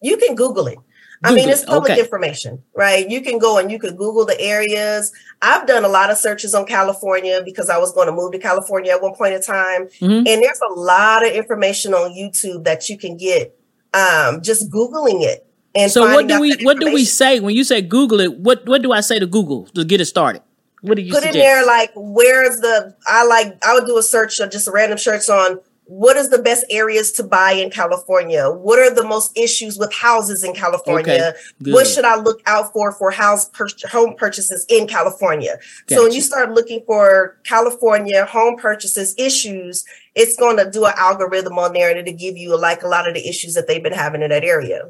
You 0.00 0.16
can 0.16 0.36
Google 0.36 0.68
it. 0.68 0.78
I 1.22 1.34
mean, 1.34 1.48
it's 1.48 1.64
public 1.64 1.92
okay. 1.92 2.00
information, 2.00 2.62
right? 2.74 3.08
You 3.08 3.20
can 3.20 3.38
go 3.38 3.58
and 3.58 3.70
you 3.70 3.78
can 3.78 3.96
Google 3.96 4.24
the 4.26 4.38
areas. 4.40 5.12
I've 5.42 5.66
done 5.66 5.84
a 5.84 5.88
lot 5.88 6.10
of 6.10 6.18
searches 6.18 6.54
on 6.54 6.66
California 6.66 7.40
because 7.44 7.70
I 7.70 7.78
was 7.78 7.92
going 7.92 8.06
to 8.06 8.12
move 8.12 8.32
to 8.32 8.38
California 8.38 8.92
at 8.92 9.02
one 9.02 9.14
point 9.14 9.34
in 9.34 9.42
time. 9.42 9.86
Mm-hmm. 9.86 10.26
And 10.26 10.42
there's 10.42 10.60
a 10.68 10.72
lot 10.72 11.26
of 11.26 11.32
information 11.32 11.94
on 11.94 12.12
YouTube 12.12 12.64
that 12.64 12.88
you 12.88 12.98
can 12.98 13.16
get 13.16 13.56
um, 13.94 14.42
just 14.42 14.70
Googling 14.70 15.22
it. 15.22 15.46
And 15.74 15.90
so 15.90 16.02
what 16.02 16.28
do 16.28 16.40
we 16.40 16.54
what 16.62 16.78
do 16.78 16.92
we 16.92 17.04
say 17.04 17.40
when 17.40 17.54
you 17.54 17.64
say 17.64 17.82
Google 17.82 18.20
it? 18.20 18.38
What 18.38 18.64
what 18.66 18.82
do 18.82 18.92
I 18.92 19.00
say 19.00 19.18
to 19.18 19.26
Google 19.26 19.66
to 19.74 19.84
get 19.84 20.00
it 20.00 20.04
started? 20.04 20.42
What 20.82 20.96
do 20.96 21.02
you 21.02 21.12
put 21.12 21.22
suggest? 21.22 21.36
in 21.36 21.40
there? 21.40 21.66
Like, 21.66 21.90
where's 21.96 22.58
the? 22.58 22.94
I 23.08 23.24
like 23.24 23.58
I 23.64 23.74
would 23.74 23.86
do 23.86 23.98
a 23.98 24.02
search, 24.02 24.38
of 24.38 24.50
just 24.50 24.68
a 24.68 24.70
random 24.70 24.98
search 24.98 25.28
on 25.28 25.58
what 25.86 26.16
is 26.16 26.30
the 26.30 26.38
best 26.38 26.64
areas 26.70 27.12
to 27.12 27.22
buy 27.22 27.52
in 27.52 27.70
California? 27.70 28.50
What 28.50 28.78
are 28.78 28.94
the 28.94 29.04
most 29.04 29.36
issues 29.36 29.78
with 29.78 29.92
houses 29.92 30.42
in 30.42 30.54
California? 30.54 31.34
Okay, 31.60 31.72
what 31.72 31.86
should 31.86 32.04
I 32.04 32.16
look 32.16 32.40
out 32.46 32.72
for 32.72 32.92
for 32.92 33.10
house 33.10 33.48
pur- 33.50 33.68
home 33.90 34.14
purchases 34.16 34.64
in 34.68 34.86
California? 34.86 35.58
So 35.88 36.04
when 36.04 36.12
you 36.12 36.22
start 36.22 36.52
looking 36.52 36.82
for 36.86 37.38
California 37.44 38.24
home 38.24 38.56
purchases 38.56 39.14
issues, 39.18 39.84
it's 40.14 40.36
going 40.36 40.56
to 40.56 40.70
do 40.70 40.86
an 40.86 40.94
algorithm 40.96 41.58
on 41.58 41.74
there 41.74 41.90
and 41.90 41.98
it'll 41.98 42.18
give 42.18 42.36
you 42.36 42.58
like 42.58 42.82
a 42.82 42.88
lot 42.88 43.06
of 43.06 43.14
the 43.14 43.28
issues 43.28 43.54
that 43.54 43.66
they've 43.68 43.82
been 43.82 43.92
having 43.92 44.22
in 44.22 44.30
that 44.30 44.44
area. 44.44 44.88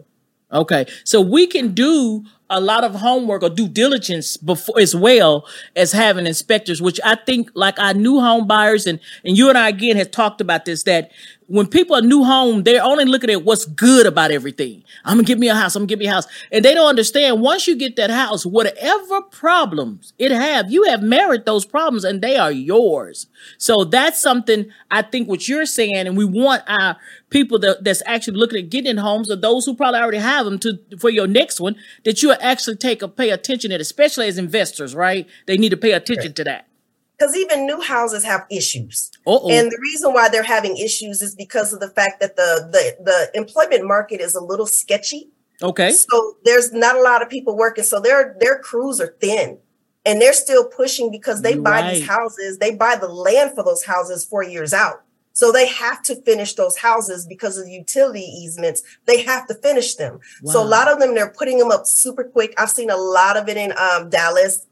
Okay, 0.53 0.87
so 1.03 1.21
we 1.21 1.47
can 1.47 1.73
do 1.75 2.25
a 2.54 2.61
lot 2.61 2.84
of 2.84 2.94
homework 2.94 3.42
or 3.42 3.50
due 3.50 3.68
diligence 3.68 4.37
before 4.37 4.78
as 4.78 4.94
well 4.94 5.46
as 5.75 5.92
having 5.92 6.26
inspectors, 6.26 6.80
which 6.80 7.00
I 7.04 7.16
think 7.16 7.50
like 7.54 7.78
our 7.78 7.92
new 7.92 8.20
home 8.20 8.46
buyers 8.46 8.87
and 8.87 9.00
and 9.25 9.37
you 9.37 9.49
and 9.49 9.58
I 9.58 9.68
again 9.68 9.96
have 9.96 10.11
talked 10.11 10.40
about 10.40 10.64
this 10.64 10.84
that 10.84 11.11
when 11.47 11.67
people 11.67 11.97
are 11.97 12.03
new 12.03 12.25
home, 12.25 12.63
they're 12.63 12.83
only 12.83 13.05
looking 13.05 13.31
at 13.31 13.45
what's 13.45 13.67
good 13.67 14.07
about 14.07 14.31
everything. 14.31 14.83
I'm 15.05 15.17
gonna 15.17 15.25
give 15.25 15.39
me 15.39 15.49
a 15.49 15.55
house. 15.55 15.77
I'm 15.77 15.81
gonna 15.81 15.89
give 15.89 15.99
me 15.99 16.07
a 16.07 16.13
house, 16.13 16.27
and 16.51 16.65
they 16.65 16.75
don't 16.75 16.89
understand 16.89 17.41
once 17.41 17.67
you 17.67 17.77
get 17.77 17.97
that 17.97 18.11
house, 18.11 18.47
whatever 18.47 19.23
problems 19.23 20.13
it 20.19 20.31
have, 20.31 20.71
you 20.71 20.85
have 20.85 21.03
merit 21.03 21.45
those 21.47 21.65
problems, 21.65 22.05
and 22.05 22.23
they 22.23 22.37
are 22.37 22.53
yours. 22.53 23.27
So 23.59 23.85
that's 23.85 24.21
something 24.21 24.67
I 24.91 25.03
think 25.03 25.29
what 25.29 25.49
you're 25.49 25.67
saying, 25.67 26.07
and 26.07 26.17
we 26.17 26.25
want 26.25 26.63
our 26.67 26.97
people 27.31 27.59
that, 27.61 27.85
that's 27.85 28.03
actually 28.07 28.39
looking 28.39 28.65
at 28.65 28.71
getting 28.71 28.97
homes, 28.97 29.31
or 29.31 29.37
those 29.37 29.67
who 29.67 29.75
probably 29.75 30.01
already 30.01 30.19
have 30.19 30.45
them, 30.47 30.59
to 30.61 30.79
for 30.99 31.11
your 31.11 31.27
next 31.27 31.61
one, 31.61 31.77
that 32.05 32.23
you 32.23 32.33
actually 32.33 32.77
take 32.77 33.03
a 33.03 33.09
pay 33.09 33.31
attention 33.31 33.71
to, 33.71 33.77
especially 33.77 34.29
as 34.29 34.39
investors, 34.39 34.95
right? 34.95 35.29
They 35.47 35.57
need 35.57 35.71
to 35.71 35.77
pay 35.77 35.93
attention 35.93 36.33
to 36.35 36.45
that. 36.45 36.69
Because 37.16 37.37
even 37.37 37.66
new 37.66 37.80
houses 37.80 38.25
have 38.25 38.44
issues. 38.50 39.11
Uh-oh. 39.26 39.49
And 39.49 39.71
the 39.71 39.78
reason 39.80 40.12
why 40.12 40.28
they're 40.28 40.42
having 40.42 40.76
issues 40.76 41.23
is 41.23 41.35
because 41.37 41.73
of 41.73 41.80
the 41.80 41.88
fact 41.88 42.21
that 42.21 42.35
the, 42.37 42.68
the, 42.73 43.04
the 43.04 43.38
employment 43.38 43.87
market 43.87 44.21
is 44.21 44.35
a 44.35 44.42
little 44.42 44.66
sketchy. 44.66 45.30
okay. 45.62 45.92
So 45.92 46.37
there's 46.44 46.73
not 46.73 46.97
a 46.97 47.02
lot 47.02 47.23
of 47.23 47.28
people 47.30 47.56
working. 47.56 47.85
So 47.85 48.00
their 48.00 48.37
their 48.40 48.59
crews 48.59 49.00
are 49.00 49.14
thin. 49.21 49.59
And 50.06 50.21
they're 50.21 50.35
still 50.35 50.68
pushing 50.68 51.11
because 51.11 51.40
they 51.40 51.54
You're 51.54 51.62
buy 51.62 51.80
right. 51.80 51.94
these 51.94 52.06
houses, 52.06 52.59
they 52.59 52.75
buy 52.75 52.97
the 52.97 53.09
land 53.09 53.52
for 53.54 53.64
those 53.64 53.85
houses 53.85 54.25
four 54.25 54.42
years 54.42 54.75
out. 54.75 55.02
So 55.33 55.50
they 55.50 55.66
have 55.66 56.02
to 56.04 56.14
finish 56.23 56.54
those 56.54 56.76
houses 56.78 57.26
because 57.26 57.59
of 57.59 57.64
the 57.64 57.73
utility 57.73 58.21
easements. 58.21 58.83
They 59.06 59.23
have 59.23 59.49
to 59.49 59.54
finish 59.54 59.97
them. 59.97 60.21
So 60.44 60.62
a 60.62 60.64
lot 60.64 60.87
of 60.87 61.00
them, 61.00 61.14
they're 61.14 61.30
putting 61.30 61.59
them 61.59 61.73
up 61.73 61.87
super 61.87 62.23
quick. 62.23 62.54
I've 62.56 62.71
seen 62.71 62.88
a 62.88 62.97
lot 62.97 63.37
of 63.37 63.49
it 63.49 63.56
in 63.56 63.73
um, 63.76 64.11
Dallas, 64.11 64.66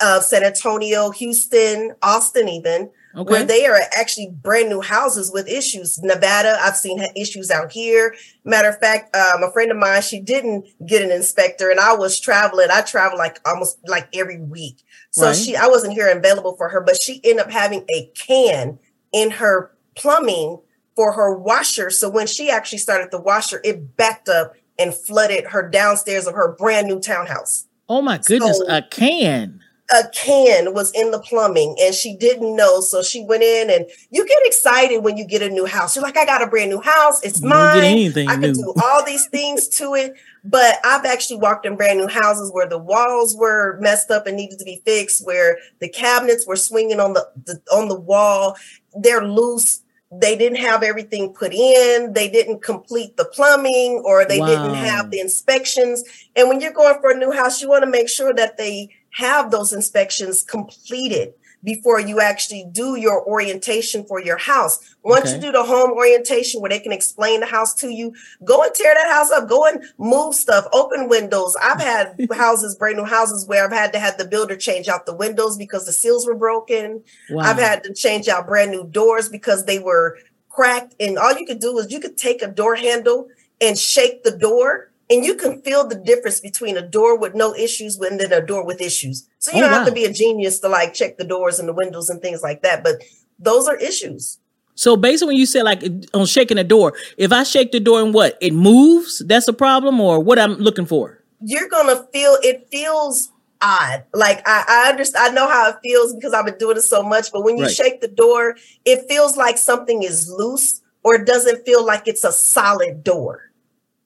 uh, 0.00 0.20
San 0.20 0.42
Antonio, 0.44 1.10
Houston, 1.10 1.92
Austin, 2.02 2.48
even 2.48 2.90
where 3.14 3.44
they 3.44 3.64
are 3.64 3.78
actually 3.96 4.28
brand 4.42 4.68
new 4.68 4.80
houses 4.80 5.30
with 5.32 5.46
issues. 5.48 6.00
Nevada, 6.02 6.58
I've 6.60 6.76
seen 6.76 7.00
issues 7.14 7.48
out 7.48 7.70
here. 7.70 8.12
Matter 8.44 8.70
of 8.70 8.78
fact, 8.80 9.14
um, 9.14 9.44
a 9.44 9.52
friend 9.52 9.70
of 9.70 9.76
mine, 9.76 10.02
she 10.02 10.18
didn't 10.20 10.66
get 10.84 11.00
an 11.00 11.12
inspector, 11.12 11.70
and 11.70 11.78
I 11.78 11.94
was 11.94 12.18
traveling. 12.18 12.68
I 12.72 12.80
travel 12.82 13.16
like 13.16 13.38
almost 13.46 13.78
like 13.86 14.08
every 14.14 14.40
week, 14.40 14.82
so 15.12 15.26
Right. 15.26 15.36
she 15.36 15.54
I 15.54 15.68
wasn't 15.68 15.92
here 15.92 16.08
available 16.08 16.56
for 16.56 16.68
her, 16.70 16.80
but 16.80 17.00
she 17.00 17.20
ended 17.22 17.46
up 17.46 17.52
having 17.52 17.84
a 17.88 18.10
can 18.16 18.80
in 19.12 19.30
her 19.30 19.70
plumbing 19.94 20.58
for 20.96 21.12
her 21.12 21.36
washer. 21.36 21.90
So 21.90 22.08
when 22.08 22.26
she 22.26 22.50
actually 22.50 22.78
started 22.78 23.12
the 23.12 23.20
washer, 23.20 23.60
it 23.62 23.96
backed 23.96 24.28
up 24.28 24.54
and 24.76 24.92
flooded 24.92 25.46
her 25.50 25.68
downstairs 25.68 26.26
of 26.26 26.34
her 26.34 26.56
brand 26.58 26.88
new 26.88 26.98
townhouse 26.98 27.66
oh 27.88 28.02
my 28.02 28.18
goodness, 28.18 28.58
So- 28.58 28.66
a 28.68 28.82
can. 28.82 29.60
A 29.92 30.08
can 30.14 30.72
was 30.72 30.90
in 30.92 31.10
the 31.10 31.18
plumbing 31.18 31.76
and 31.80 31.94
she 31.94 32.16
didn't 32.16 32.56
know. 32.56 32.80
So 32.80 33.02
she 33.02 33.22
went 33.24 33.42
in 33.42 33.68
and 33.70 33.86
you 34.10 34.26
get 34.26 34.38
excited 34.44 34.98
when 34.98 35.16
you 35.16 35.26
get 35.26 35.42
a 35.42 35.50
new 35.50 35.66
house. 35.66 35.94
You're 35.94 36.02
like, 36.02 36.16
I 36.16 36.24
got 36.24 36.42
a 36.42 36.46
brand 36.46 36.70
new 36.70 36.80
house. 36.80 37.22
It's 37.22 37.40
You 37.42 37.50
don't 37.50 37.72
get 37.74 37.82
mine. 37.82 38.28
I 38.28 38.36
can 38.36 38.52
do 38.54 38.72
all 38.82 39.04
these 39.04 39.26
things 39.28 39.68
to 39.76 39.94
it. 39.94 40.14
But 40.42 40.78
I've 40.84 41.04
actually 41.04 41.38
walked 41.38 41.64
in 41.66 41.76
brand 41.76 41.98
new 42.00 42.06
houses 42.06 42.50
where 42.52 42.68
the 42.68 42.78
walls 42.78 43.34
were 43.36 43.78
messed 43.80 44.10
up 44.10 44.26
and 44.26 44.36
needed 44.36 44.58
to 44.58 44.64
be 44.64 44.82
fixed, 44.84 45.24
where 45.24 45.58
the 45.80 45.88
cabinets 45.88 46.46
were 46.46 46.56
swinging 46.56 47.00
on 47.00 47.14
the, 47.14 47.26
the 47.46 47.60
on 47.72 47.88
the 47.88 47.98
wall. 47.98 48.56
They're 48.94 49.26
loose. 49.26 49.80
They 50.20 50.36
didn't 50.36 50.58
have 50.58 50.82
everything 50.82 51.32
put 51.32 51.52
in. 51.52 52.12
They 52.12 52.28
didn't 52.28 52.62
complete 52.62 53.16
the 53.16 53.24
plumbing 53.24 54.02
or 54.04 54.24
they 54.24 54.38
Wow. 54.38 54.46
didn't 54.46 54.74
have 54.74 55.10
the 55.10 55.18
inspections. 55.18 56.04
And 56.36 56.48
when 56.48 56.60
you're 56.60 56.72
going 56.72 57.00
for 57.00 57.10
a 57.10 57.16
new 57.18 57.32
house, 57.32 57.60
you 57.60 57.68
want 57.68 57.84
to 57.84 57.90
make 57.90 58.08
sure 58.08 58.32
that 58.34 58.56
they 58.56 58.90
have 59.14 59.50
those 59.50 59.72
inspections 59.72 60.42
completed 60.42 61.34
before 61.62 61.98
you 61.98 62.20
actually 62.20 62.66
do 62.72 62.96
your 62.96 63.24
orientation 63.26 64.04
for 64.04 64.20
your 64.20 64.36
house. 64.36 64.78
Once 65.02 65.26
Okay. 65.30 65.36
you 65.36 65.40
do 65.40 65.52
the 65.52 65.62
home 65.62 65.92
orientation 65.92 66.60
where 66.60 66.68
they 66.68 66.78
can 66.78 66.92
explain 66.92 67.40
the 67.40 67.46
house 67.46 67.72
to 67.74 67.88
you, 67.88 68.12
go 68.44 68.62
and 68.62 68.74
tear 68.74 68.92
that 68.94 69.08
house 69.10 69.30
up, 69.30 69.48
go 69.48 69.64
and 69.64 69.82
move 69.96 70.34
stuff, 70.34 70.66
open 70.74 71.08
windows. 71.08 71.56
I've 71.62 71.80
had 71.92 72.16
houses, 72.34 72.74
brand 72.74 72.98
new 72.98 73.04
houses 73.04 73.46
where 73.46 73.64
I've 73.64 73.72
had 73.72 73.92
to 73.94 73.98
have 73.98 74.18
the 74.18 74.26
builder 74.26 74.56
change 74.56 74.88
out 74.88 75.06
the 75.06 75.14
windows 75.16 75.56
because 75.56 75.86
the 75.86 75.92
seals 75.92 76.26
were 76.26 76.34
broken. 76.34 77.02
Wow. 77.30 77.44
I've 77.44 77.58
had 77.58 77.82
to 77.84 77.94
change 77.94 78.28
out 78.28 78.46
brand 78.46 78.70
new 78.70 78.84
doors 78.86 79.30
because 79.30 79.64
they 79.64 79.78
were 79.78 80.18
cracked. 80.50 80.94
And 81.00 81.18
all 81.18 81.32
you 81.38 81.46
could 81.46 81.60
do 81.60 81.78
is 81.78 81.90
you 81.90 82.00
could 82.00 82.18
take 82.18 82.42
a 82.42 82.48
door 82.48 82.74
handle 82.74 83.28
and 83.60 83.78
shake 83.78 84.22
the 84.22 84.36
door, 84.36 84.90
and 85.14 85.24
you 85.24 85.34
can 85.36 85.62
feel 85.62 85.86
the 85.86 85.94
difference 85.94 86.40
between 86.40 86.76
a 86.76 86.82
door 86.82 87.18
with 87.18 87.34
no 87.34 87.54
issues 87.54 87.98
and 87.98 88.20
then 88.20 88.32
a 88.32 88.44
door 88.44 88.64
with 88.66 88.80
issues. 88.80 89.28
So 89.38 89.52
you 89.52 89.58
Oh, 89.58 89.60
don't 89.62 89.72
have 89.72 89.86
to 89.86 89.92
be 89.92 90.04
a 90.04 90.12
genius 90.12 90.58
to 90.60 90.68
like 90.68 90.94
check 90.94 91.16
the 91.18 91.24
doors 91.24 91.58
and 91.58 91.68
the 91.68 91.72
windows 91.72 92.10
and 92.10 92.20
things 92.20 92.42
like 92.42 92.62
that. 92.62 92.82
But 92.84 92.96
those 93.38 93.68
are 93.68 93.76
issues. 93.76 94.38
So 94.74 94.96
basically, 94.96 95.34
when 95.34 95.36
you 95.36 95.46
say 95.46 95.62
like 95.62 95.82
on 96.12 96.26
shaking 96.26 96.56
the 96.56 96.64
door, 96.64 96.94
if 97.16 97.32
I 97.32 97.44
shake 97.44 97.70
the 97.72 97.80
door 97.80 98.02
and 98.02 98.12
what 98.12 98.36
it 98.40 98.52
moves, 98.52 99.22
that's 99.26 99.46
a 99.48 99.52
problem, 99.52 100.00
or 100.00 100.18
what 100.20 100.38
I'm 100.38 100.54
looking 100.56 100.86
for. 100.86 101.22
You're 101.40 101.68
gonna 101.68 102.06
feel 102.12 102.36
it 102.42 102.68
feels 102.72 103.30
odd. 103.62 104.04
Like 104.12 104.42
I, 104.46 104.64
I 104.68 104.90
understand, 104.90 105.30
I 105.30 105.34
know 105.34 105.48
how 105.48 105.70
it 105.70 105.76
feels 105.82 106.14
because 106.14 106.32
I've 106.34 106.44
been 106.46 106.58
doing 106.58 106.76
it 106.76 106.82
so 106.82 107.02
much. 107.02 107.30
But 107.32 107.44
when 107.44 107.56
you 107.56 107.64
Right. 107.64 107.74
shake 107.74 108.00
the 108.00 108.08
door, 108.08 108.56
it 108.84 109.06
feels 109.08 109.36
like 109.36 109.58
something 109.58 110.02
is 110.02 110.28
loose, 110.28 110.80
or 111.04 111.14
it 111.16 111.26
doesn't 111.26 111.64
feel 111.64 111.84
like 111.84 112.08
it's 112.08 112.24
a 112.24 112.32
solid 112.32 113.04
door. 113.04 113.52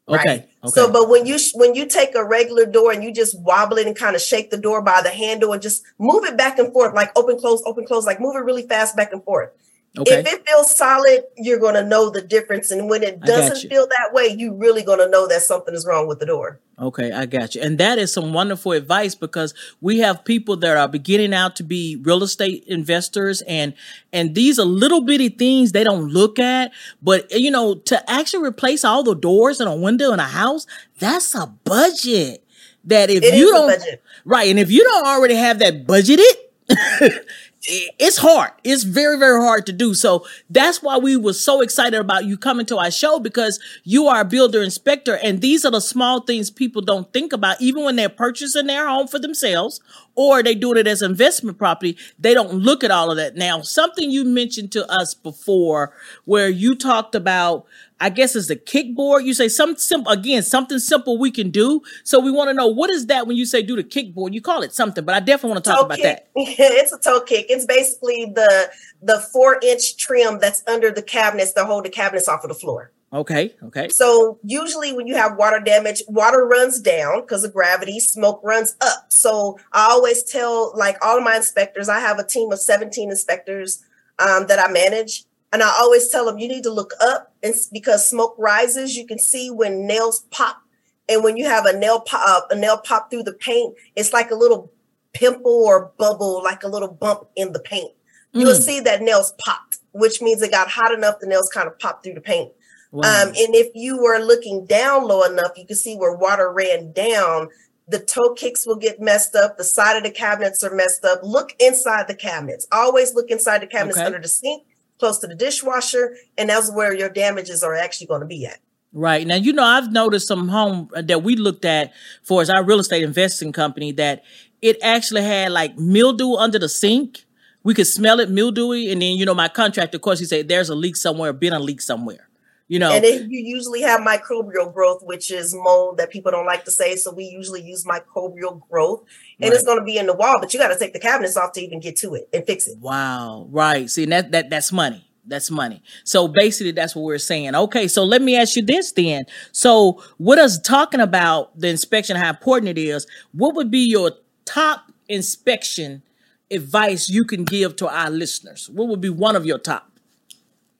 Okay. 0.09 0.29
Right. 0.31 0.49
Okay. 0.64 0.71
So, 0.71 0.90
but 0.90 1.09
when 1.09 1.27
you 1.27 1.38
sh- 1.38 1.53
when 1.55 1.75
you 1.75 1.87
take 1.87 2.14
a 2.14 2.25
regular 2.25 2.66
door 2.66 2.92
and 2.92 3.03
you 3.05 3.12
just 3.12 3.38
wobble 3.40 3.79
it 3.79 3.87
and 3.87 3.97
kind 3.97 4.16
of 4.16 4.23
shake 4.23 4.51
the 4.51 4.57
door 4.57 4.83
by 4.83 5.03
the 5.03 5.11
handle 5.11 5.53
and 5.53 5.62
just 5.62 5.85
move 5.99 6.25
it 6.25 6.37
back 6.37 6.59
and 6.59 6.73
forth, 6.73 6.94
like 6.94 7.11
open 7.16 7.38
close, 7.38 7.62
open 7.66 7.85
close, 7.87 8.07
like 8.07 8.21
move 8.21 8.35
it 8.37 8.40
really 8.40 8.66
fast 8.66 8.97
back 8.97 9.12
and 9.12 9.23
forth. 9.25 9.51
Okay. 9.96 10.20
If 10.20 10.27
it 10.27 10.46
feels 10.46 10.77
solid, 10.77 11.24
you're 11.37 11.59
gonna 11.59 11.83
know 11.85 12.11
the 12.11 12.20
difference. 12.20 12.70
And 12.70 12.88
when 12.88 13.03
it 13.03 13.20
doesn't 13.20 13.68
feel 13.68 13.87
that 13.87 14.12
way, 14.12 14.27
you 14.29 14.55
really 14.55 14.83
gonna 14.83 15.09
know 15.09 15.27
that 15.29 15.42
something 15.42 15.74
is 15.74 15.87
wrong 15.87 16.07
with 16.07 16.18
the 16.18 16.27
door. 16.27 16.61
Okay, 16.79 17.11
I 17.11 17.27
got 17.27 17.55
you. 17.55 17.61
And 17.62 17.79
that 17.79 17.98
is 17.98 18.12
some 18.12 18.33
wonderful 18.33 18.72
advice 18.72 19.14
because 19.14 19.53
we 19.81 19.98
have 19.98 20.24
people 20.24 20.57
that 20.59 20.77
are 20.77 20.87
beginning 20.88 21.35
out 21.35 21.57
to 21.57 21.62
be 21.64 21.96
real 22.03 22.22
estate 22.22 22.64
investors 22.68 23.42
and 23.42 23.74
and 24.12 24.35
these 24.35 24.59
are 24.59 24.64
little 24.64 25.01
bitty 25.01 25.31
things 25.31 25.72
they 25.72 25.83
don't 25.85 26.09
look 26.09 26.38
at, 26.38 26.72
but 27.03 27.31
you 27.33 27.51
know, 27.51 27.74
to 27.74 28.11
actually 28.11 28.46
replace 28.46 28.85
all 28.85 29.03
the 29.03 29.14
doors 29.14 29.61
and 29.61 29.68
a 29.68 29.74
window 29.74 30.12
in 30.12 30.20
a 30.20 30.24
house, 30.24 30.66
that's 30.98 31.35
a 31.35 31.46
budget. 31.64 32.44
That 32.85 33.11
if 33.11 33.22
It 33.22 33.35
you 33.35 33.51
don't 33.51 33.68
budget. 33.68 34.03
right, 34.24 34.48
and 34.48 34.59
if 34.59 34.70
you 34.70 34.83
don't 34.85 35.07
already 35.07 35.35
have 35.35 35.59
that 35.59 35.87
budgeted, 35.87 36.22
it's 37.69 38.17
hard. 38.17 38.53
It's 38.65 38.83
very, 38.83 39.19
very 39.19 39.41
hard 39.41 39.67
to 39.67 39.73
do. 39.73 39.93
So 39.93 40.27
that's 40.49 40.83
why 40.83 40.97
we 40.97 41.17
were 41.17 41.35
so 41.35 41.61
excited 41.61 42.01
about 42.01 42.25
you 42.25 42.39
coming 42.39 42.65
to 42.67 42.79
our 42.79 42.91
show 42.91 43.19
because 43.19 43.61
you 43.85 44.07
are 44.07 44.23
a 44.23 44.25
builder 44.25 44.63
inspector. 44.63 45.19
And 45.23 45.43
these 45.43 45.67
are 45.67 45.71
the 45.71 45.81
small 45.81 46.23
things 46.23 46.51
people 46.51 46.81
don't 46.81 47.13
think 47.13 47.33
about, 47.33 47.61
even 47.61 47.85
when 47.85 47.97
they're 47.97 48.09
purchasing 48.09 48.67
their 48.67 48.89
home 48.89 49.07
for 49.07 49.19
themselves 49.19 49.81
or 50.15 50.43
they 50.43 50.55
doing 50.55 50.79
it 50.79 50.87
as 50.87 51.03
investment 51.03 51.59
property. 51.59 51.99
They 52.19 52.33
don't 52.33 52.55
look 52.55 52.83
at 52.83 52.91
all 52.91 53.11
of 53.11 53.19
that. 53.19 53.37
Now, 53.37 53.61
something 53.61 54.11
you 54.11 54.25
mentioned 54.25 54.73
to 54.73 54.91
us 54.91 55.13
before 55.13 55.93
where 56.25 56.49
you 56.49 56.75
talked 56.75 57.15
about 57.15 57.67
I 58.01 58.11
guess 58.11 58.37
it's 58.37 58.47
the 58.47 58.57
kickboard. 58.57 59.25
You 59.25 59.35
say 59.35 59.49
some 59.49 59.77
simple 59.77 60.13
again, 60.13 60.43
something 60.43 60.79
simple 60.79 61.19
we 61.19 61.31
can 61.31 61.51
do. 61.51 61.83
So 62.05 62.21
we 62.21 62.31
want 62.31 62.49
to 62.49 62.55
know 62.55 62.69
what 62.69 62.91
is 62.91 63.07
that 63.07 63.27
when 63.27 63.37
you 63.37 63.45
say 63.45 63.63
do 63.63 63.77
the 63.77 63.85
kickboard? 63.85 64.33
You 64.33 64.41
call 64.41 64.63
it 64.63 64.73
something, 64.73 65.05
but 65.05 65.15
I 65.15 65.21
definitely 65.21 65.51
want 65.51 65.65
to 65.65 65.71
talk 65.71 65.81
Toe 65.81 65.87
about 65.87 65.99
kick. 65.99 66.05
that. 66.05 66.29
it's 66.37 66.93
a 66.93 66.99
toe 66.99 67.21
kick. 67.21 67.47
It's 67.49 67.67
basically 67.67 68.33
the 68.35 68.71
the 69.03 69.21
four 69.33 69.59
inch 69.63 69.97
trim 69.97 70.39
that's 70.39 70.63
under 70.67 70.91
the 70.91 71.03
cabinets 71.03 71.53
that 71.55 71.67
hold 71.67 71.85
the 71.85 71.91
cabinets 71.91 72.29
off 72.29 72.45
of 72.45 72.49
the 72.49 72.55
floor. 72.55 72.93
Okay, 73.13 73.55
okay. 73.63 73.89
So 73.89 74.39
usually 74.45 74.93
when 74.93 75.07
you 75.07 75.17
have 75.17 75.37
water 75.37 75.61
damage, 75.61 76.03
water 76.09 76.45
runs 76.45 76.79
down 76.79 77.23
because 77.23 77.43
of 77.43 77.55
gravity, 77.55 78.01
smoke 78.01 78.41
runs 78.45 78.77
up. 78.83 79.07
So 79.09 79.59
I 79.73 79.89
always 79.91 80.23
tell 80.23 80.77
like 80.77 81.03
all 81.03 81.17
of 81.17 81.25
my 81.25 81.37
inspectors, 81.37 81.89
I 81.89 82.01
have 82.01 82.19
a 82.19 82.25
team 82.25 82.53
of 82.53 82.61
17 82.61 83.11
inspectors 83.11 83.83
um, 84.19 84.47
that 84.49 84.59
I 84.59 84.71
manage. 84.71 85.25
And 85.53 85.63
I 85.63 85.71
always 85.79 86.09
tell 86.09 86.27
them 86.27 86.39
you 86.39 86.49
need 86.49 86.63
to 86.65 86.73
look 86.73 86.93
up 87.01 87.33
and 87.43 87.55
because 87.73 88.09
smoke 88.09 88.35
rises, 88.39 88.97
you 88.97 89.07
can 89.07 89.19
see 89.19 89.51
when 89.51 89.87
nails 89.87 90.21
pop. 90.31 90.63
And 91.09 91.25
when 91.25 91.37
you 91.39 91.47
have 91.47 91.65
a 91.65 91.77
nail 91.77 92.01
pop, 92.01 92.49
a 92.51 92.55
nail 92.55 92.79
pop 92.79 93.11
through 93.11 93.23
the 93.23 93.33
paint, 93.33 93.75
it's 93.97 94.13
like 94.13 94.31
a 94.31 94.35
little 94.35 94.71
pimple 95.15 95.65
or 95.65 95.93
bubble, 95.99 96.43
like 96.43 96.63
a 96.63 96.69
little 96.69 96.93
bump 96.93 97.29
in 97.35 97.53
the 97.53 97.61
paint. 97.61 97.93
mm. 98.35 98.41
you'll 98.41 98.55
see 98.55 98.81
that 98.81 99.01
nails 99.01 99.33
popped, 99.39 99.79
which 99.93 100.21
means 100.21 100.43
it 100.43 100.51
got 100.51 100.69
hot 100.69 100.93
enough 100.93 101.19
the 101.21 101.27
nails 101.27 101.49
kind 101.49 101.67
of 101.67 101.79
popped 101.79 102.05
through 102.05 102.15
the 102.15 102.21
paint. 102.21 102.53
Wow. 102.91 103.23
Um, 103.23 103.29
and 103.29 103.55
if 103.55 103.69
you 103.75 104.03
were 104.03 104.19
looking 104.19 104.65
down 104.65 105.07
low 105.07 105.25
enough, 105.25 105.53
you 105.57 105.67
can 105.67 105.77
see 105.77 105.97
where 105.97 106.15
water 106.15 106.51
ran 106.53 106.93
down. 106.93 107.49
The 107.87 107.99
toe 107.99 108.35
kicks 108.35 108.67
will 108.67 108.77
get 108.77 109.01
messed 109.01 109.35
up. 109.35 109.57
The 109.57 109.65
side 109.65 109.97
of 109.97 110.05
the 110.05 110.11
cabinets 110.11 110.63
are 110.63 110.75
messed 110.75 111.05
up. 111.05 111.21
Look 111.23 111.55
inside 111.59 112.09
the 112.09 112.15
cabinets. 112.15 112.67
Always 112.73 113.15
look 113.15 113.31
inside 113.31 113.63
the 113.63 113.67
cabinets 113.67 113.99
okay. 113.99 114.07
under 114.07 114.19
the 114.19 114.29
sink, 114.29 114.65
close 114.99 115.19
to 115.19 115.27
the 115.27 115.35
dishwasher, 115.35 116.17
and 116.37 116.51
that's 116.51 116.73
where 116.73 116.95
your 116.95 117.09
damages 117.09 117.63
are 117.63 117.75
actually 117.75 118.07
going 118.07 118.21
to 118.21 118.27
be 118.27 118.47
at. 118.47 118.59
Right. 118.93 119.27
Now, 119.27 119.37
you 119.37 119.53
know, 119.53 119.65
I've 119.65 119.93
noticed 119.93 120.29
some 120.29 120.49
home 120.49 120.89
uh, 120.95 121.03
that 121.03 121.23
we 121.23 121.37
looked 121.37 121.65
at 121.65 121.93
for 122.23 122.41
as 122.41 122.49
our 122.49 122.65
real 122.65 122.81
estate 122.81 123.03
investing 123.03 123.53
company 123.53 123.93
that 123.93 124.25
it 124.63 124.79
actually 124.83 125.23
had 125.23 125.53
like 125.53 125.77
mildew 125.79 126.35
under 126.35 126.59
the 126.59 126.69
sink. 126.69 127.25
We 127.63 127.75
could 127.75 127.87
smell 127.87 128.19
it 128.19 128.31
mildewy. 128.31 128.91
And 128.91 129.03
then, 129.03 129.17
you 129.17 129.27
know, 129.27 129.35
my 129.35 129.49
contractor, 129.49 129.97
of 129.97 130.03
course, 130.03 130.19
he 130.19 130.25
said, 130.25 130.49
there's 130.49 130.71
a 130.71 130.75
leak 130.75 130.97
somewhere, 130.97 131.33
been 131.33 131.53
a 131.53 131.59
leak 131.59 131.83
somewhere. 131.83 132.29
You 132.71 132.79
know, 132.79 132.93
and 132.93 133.03
then 133.03 133.31
you 133.31 133.41
usually 133.41 133.81
have 133.81 134.01
microbial 134.01 134.73
growth, 134.73 135.03
which 135.03 135.31
is 135.31 135.55
mold 135.55 135.97
that 135.97 136.11
people 136.11 136.31
don't 136.31 136.45
like 136.45 136.67
to 136.67 136.71
say. 136.71 136.97
So 136.97 137.11
we 137.11 137.25
usually 137.25 137.63
use 137.63 137.85
microbial 137.85 138.61
growth, 138.69 139.05
and 139.40 139.51
right. 139.51 139.57
it's 139.57 139.64
going 139.64 139.79
to 139.79 139.85
be 139.85 139.96
in 139.96 140.07
the 140.07 140.14
wall, 140.14 140.38
but 140.40 140.53
you 140.53 140.59
got 140.59 140.68
to 140.68 140.79
take 140.79 140.92
the 140.92 140.98
cabinets 140.98 141.37
off 141.37 141.53
to 141.53 141.61
even 141.61 141.81
get 141.81 141.96
to 141.96 142.14
it 142.14 142.29
and 142.33 142.44
fix 142.44 142.66
it. 142.66 142.79
Wow, 142.79 143.46
right? 143.51 143.88
See, 143.88 144.05
that 144.07 144.33
that 144.33 144.51
that's 144.51 144.72
money. 144.72 145.05
That's 145.29 145.51
money. 145.51 145.83
So 146.05 146.27
basically, 146.27 146.72
that's 146.72 146.96
what 146.96 147.03
we're 147.03 147.18
saying. 147.18 147.55
Okay, 147.55 147.87
so 147.87 148.03
let 148.03 148.22
me 148.22 148.37
ask 148.37 148.57
you 148.57 148.62
this 148.62 148.92
then. 148.92 149.24
So, 149.53 150.03
with 150.18 150.38
us 150.38 150.59
talking 150.59 151.01
about 151.01 151.59
the 151.59 151.68
inspection, 151.68 152.16
how 152.16 152.31
important 152.31 152.70
it 152.70 152.79
is, 152.79 153.07
what 153.33 153.55
would 153.55 153.70
be 153.70 153.87
your 153.90 154.12
top 154.46 154.90
inspection 155.09 156.03
advice 156.51 157.11
you 157.11 157.24
can 157.24 157.44
give 157.44 157.77
to 157.77 157.88
our 157.88 158.11
listeners? 158.11 158.70
What 158.70 158.88
would 158.88 159.03
be 159.03 159.11
one 159.11 159.37
of 159.37 159.44
your 159.44 159.59
top? 159.59 159.92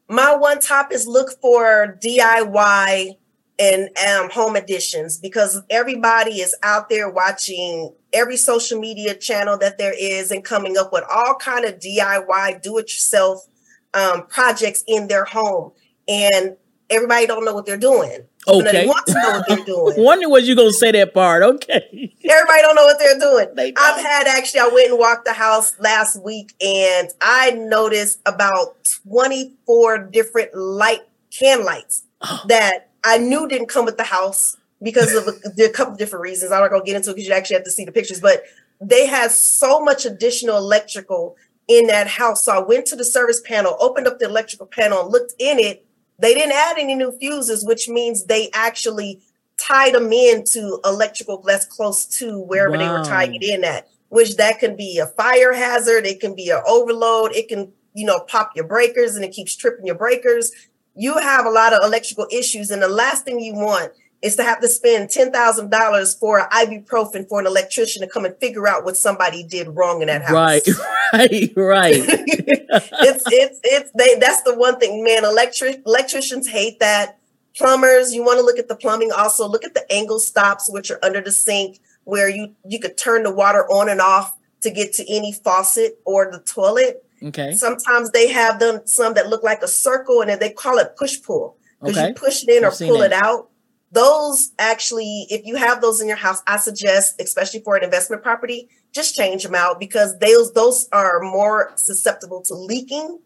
My 0.09 0.35
one 0.35 0.61
top 0.61 0.93
is 0.93 1.07
look 1.07 1.39
for 1.43 1.99
DIY 2.03 3.17
and 3.59 3.91
um, 4.09 4.31
home 4.31 4.57
additions 4.57 5.19
because 5.19 5.61
everybody 5.69 6.41
is 6.41 6.57
out 6.63 6.89
there 6.89 7.11
watching 7.11 7.93
every 8.13 8.37
social 8.37 8.81
media 8.81 9.15
channel 9.15 9.59
that 9.59 9.79
there 9.79 9.95
is 9.99 10.31
and 10.31 10.45
coming 10.45 10.77
up 10.77 10.93
with 10.93 11.05
all 11.11 11.35
kind 11.35 11.65
of 11.65 11.79
DIY 11.79 12.63
do 12.63 12.79
it 12.79 12.93
yourself 12.93 13.47
um, 13.95 14.27
projects 14.27 14.85
in 14.87 15.09
their 15.09 15.25
home, 15.25 15.73
and 16.07 16.57
everybody 16.91 17.27
don't 17.27 17.45
know 17.45 17.55
what 17.55 17.67
they're 17.67 17.77
doing. 17.77 18.21
Okay, 18.47 18.87
want 18.87 19.07
to 19.07 19.15
know 19.15 19.31
what 19.31 19.49
they're 19.49 19.65
doing. 19.65 19.95
Wonder 20.03 20.29
what 20.29 20.45
you 20.45 20.55
gonna 20.55 20.73
say 20.73 20.93
that 20.93 21.15
part. 21.15 21.43
Okay, 21.43 22.15
everybody 22.29 22.63
don't 22.63 22.75
know 22.75 22.85
what 22.85 22.99
they're 22.99 23.19
doing. 23.19 23.49
They 23.55 23.73
I've 23.77 24.01
had 24.01 24.27
actually. 24.27 24.61
I 24.61 24.69
went 24.69 24.91
and 24.91 24.99
walked 24.99 25.25
the 25.25 25.33
house 25.33 25.79
last 25.79 26.23
week, 26.23 26.55
and 26.61 27.09
I 27.21 27.53
noticed 27.53 28.21
about 28.27 28.77
twenty 29.07 29.55
four 29.67 29.99
different 29.99 30.55
light 30.55 31.03
can 31.31 31.65
lights 31.65 32.05
oh. 32.23 32.43
that 32.49 32.91
I 33.05 33.19
knew 33.19 33.49
didn't 33.49 33.69
come 33.69 33.85
with 33.85 33.97
the 33.97 34.05
house 34.05 34.57
because 34.83 35.15
of 35.15 35.27
a, 35.29 35.65
a 35.65 35.71
couple 35.71 35.95
different 35.97 36.23
reasons. 36.23 36.53
I'm 36.53 36.61
not 36.61 36.71
gonna 36.71 36.85
get 36.85 36.97
into 36.97 37.11
it 37.11 37.15
because 37.15 37.29
you 37.29 37.35
actually 37.35 37.57
have 37.57 37.65
to 37.65 37.71
see 37.71 37.85
the 37.85 37.93
pictures, 37.93 38.21
but 38.21 38.43
they 38.81 39.07
had 39.07 39.31
so 39.31 39.81
much 39.81 40.05
additional 40.05 40.57
electrical 40.57 41.37
in 41.67 41.87
that 41.89 42.07
house. 42.07 42.45
So 42.45 42.53
I 42.53 42.61
went 42.61 42.87
to 42.87 42.97
the 42.97 43.05
service 43.05 43.41
panel, 43.41 43.77
opened 43.81 44.07
up 44.07 44.19
the 44.19 44.27
electrical 44.27 44.67
panel, 44.67 45.03
and 45.03 45.11
looked 45.13 45.35
in 45.39 45.59
it. 45.59 45.85
They 46.19 46.35
didn't 46.35 46.53
add 46.53 46.79
any 46.79 46.95
new 46.95 47.13
fuses, 47.19 47.65
which 47.65 47.89
means 47.89 48.25
they 48.25 48.51
actually 48.55 49.21
tied 49.57 49.95
them 49.95 50.13
into 50.13 50.81
electrical 50.85 51.43
that's 51.43 51.67
close 51.67 52.07
to 52.07 52.41
wherever 52.41 52.73
wow. 52.73 52.79
they 52.79 52.89
were 52.89 53.05
tying 53.05 53.35
it 53.35 53.43
in 53.43 53.65
at, 53.65 53.89
which 54.09 54.37
that 54.37 54.59
can 54.61 54.77
be 54.77 54.99
a 54.99 55.07
fire 55.07 55.53
hazard, 55.53 56.07
it 56.07 56.21
can 56.21 56.35
be 56.35 56.49
an 56.51 56.63
overload, 56.67 57.33
it 57.33 57.49
can, 57.49 57.73
you 57.95 58.07
know, 58.07 58.21
pop 58.21 58.53
your 58.55 58.67
breakers 58.67 59.17
and 59.17 59.25
it 59.25 59.33
keeps 59.33 59.55
tripping 59.55 59.87
your 59.87 59.97
breakers. 59.97 60.53
You 60.95 61.19
have 61.19 61.45
a 61.45 61.51
lot 61.51 61.73
of 61.73 61.81
electrical 61.85 62.27
issues, 62.33 62.71
and 62.71 62.83
the 62.83 62.89
last 62.89 63.25
thing 63.25 63.39
you 63.39 63.55
want 63.55 63.93
is 64.21 64.37
to 64.37 64.43
have 64.43 64.61
to 64.61 64.69
spend 64.69 65.11
ten 65.11 65.33
thousand 65.33 65.71
dollars 65.71 66.15
for 66.15 66.41
ibuprofen 66.49 67.29
for 67.29 67.41
an 67.41 67.47
electrician 67.47 68.03
to 68.03 68.09
come 68.09 68.25
and 68.25 68.37
figure 68.39 68.67
out 68.67 68.85
what 68.85 68.97
somebody 68.97 69.45
did 69.45 69.69
wrong 69.69 70.01
in 70.03 70.09
that 70.09 70.23
house. 70.23 70.33
Right, 70.33 70.69
right, 71.13 71.53
right. 71.57 71.95
it's 72.09 73.25
it's 73.27 73.61
it's 73.63 73.91
they. 73.93 74.17
That's 74.19 74.43
the 74.43 74.57
one 74.57 74.79
thing, 74.79 75.05
man. 75.05 75.25
Electric 75.25 75.83
electricians 75.87 76.49
hate 76.49 76.81
that. 76.81 77.19
Plumbers, 77.57 78.15
you 78.15 78.23
want 78.25 78.39
to 78.39 78.45
look 78.45 78.59
at 78.59 78.69
the 78.69 78.77
plumbing. 78.77 79.11
Also, 79.11 79.49
look 79.49 79.65
at 79.65 79.75
the 79.75 79.85
angle 79.93 80.21
stops, 80.21 80.71
which 80.71 80.93
are 80.93 80.99
under 81.03 81.21
the 81.21 81.33
sink, 81.33 81.81
where 82.05 82.29
you 82.29 82.55
you 82.65 82.79
could 82.79 82.97
turn 82.97 83.23
the 83.23 83.33
water 83.33 83.69
on 83.71 83.89
and 83.89 84.01
off 84.01 84.37
to 84.61 84.71
get 84.71 84.93
to 84.95 85.05
any 85.09 85.33
faucet 85.33 86.01
or 86.05 86.31
the 86.31 86.41
toilet. 86.41 87.05
Okay. 87.23 87.55
Sometimes 87.55 88.11
they 88.11 88.29
have 88.29 88.61
them 88.61 88.81
some 88.85 89.15
that 89.15 89.29
look 89.29 89.43
like 89.43 89.63
a 89.63 89.69
circle, 89.69 90.23
and 90.23 90.41
they 90.41 90.51
call 90.51 90.79
it 90.79 90.97
push 90.97 91.21
pull 91.23 91.57
because 91.81 91.99
okay. 91.99 92.09
you 92.09 92.15
push 92.15 92.45
it 92.45 92.49
in 92.49 92.65
I've 92.65 92.73
or 92.73 92.87
pull 92.87 93.03
it 93.03 93.13
out 93.13 93.49
those 93.91 94.53
actually, 94.59 95.27
if 95.31 95.47
you 95.47 95.57
have 95.57 95.81
those 95.81 96.01
in 96.01 96.09
your 96.09 96.17
house, 96.17 96.43
I 96.47 96.59
suggest, 96.59 97.21
especially 97.21 97.61
for 97.61 97.77
an 97.77 97.85
investment 97.85 98.23
property, 98.23 98.69
just 98.93 99.15
change 99.15 99.43
them 99.43 99.55
out 99.55 99.81
because 99.81 100.19
those 100.19 100.53
those 100.53 100.89
are 100.93 101.21
more 101.21 101.73
susceptible 101.77 102.43
to 102.47 102.55
leaking 102.55 103.19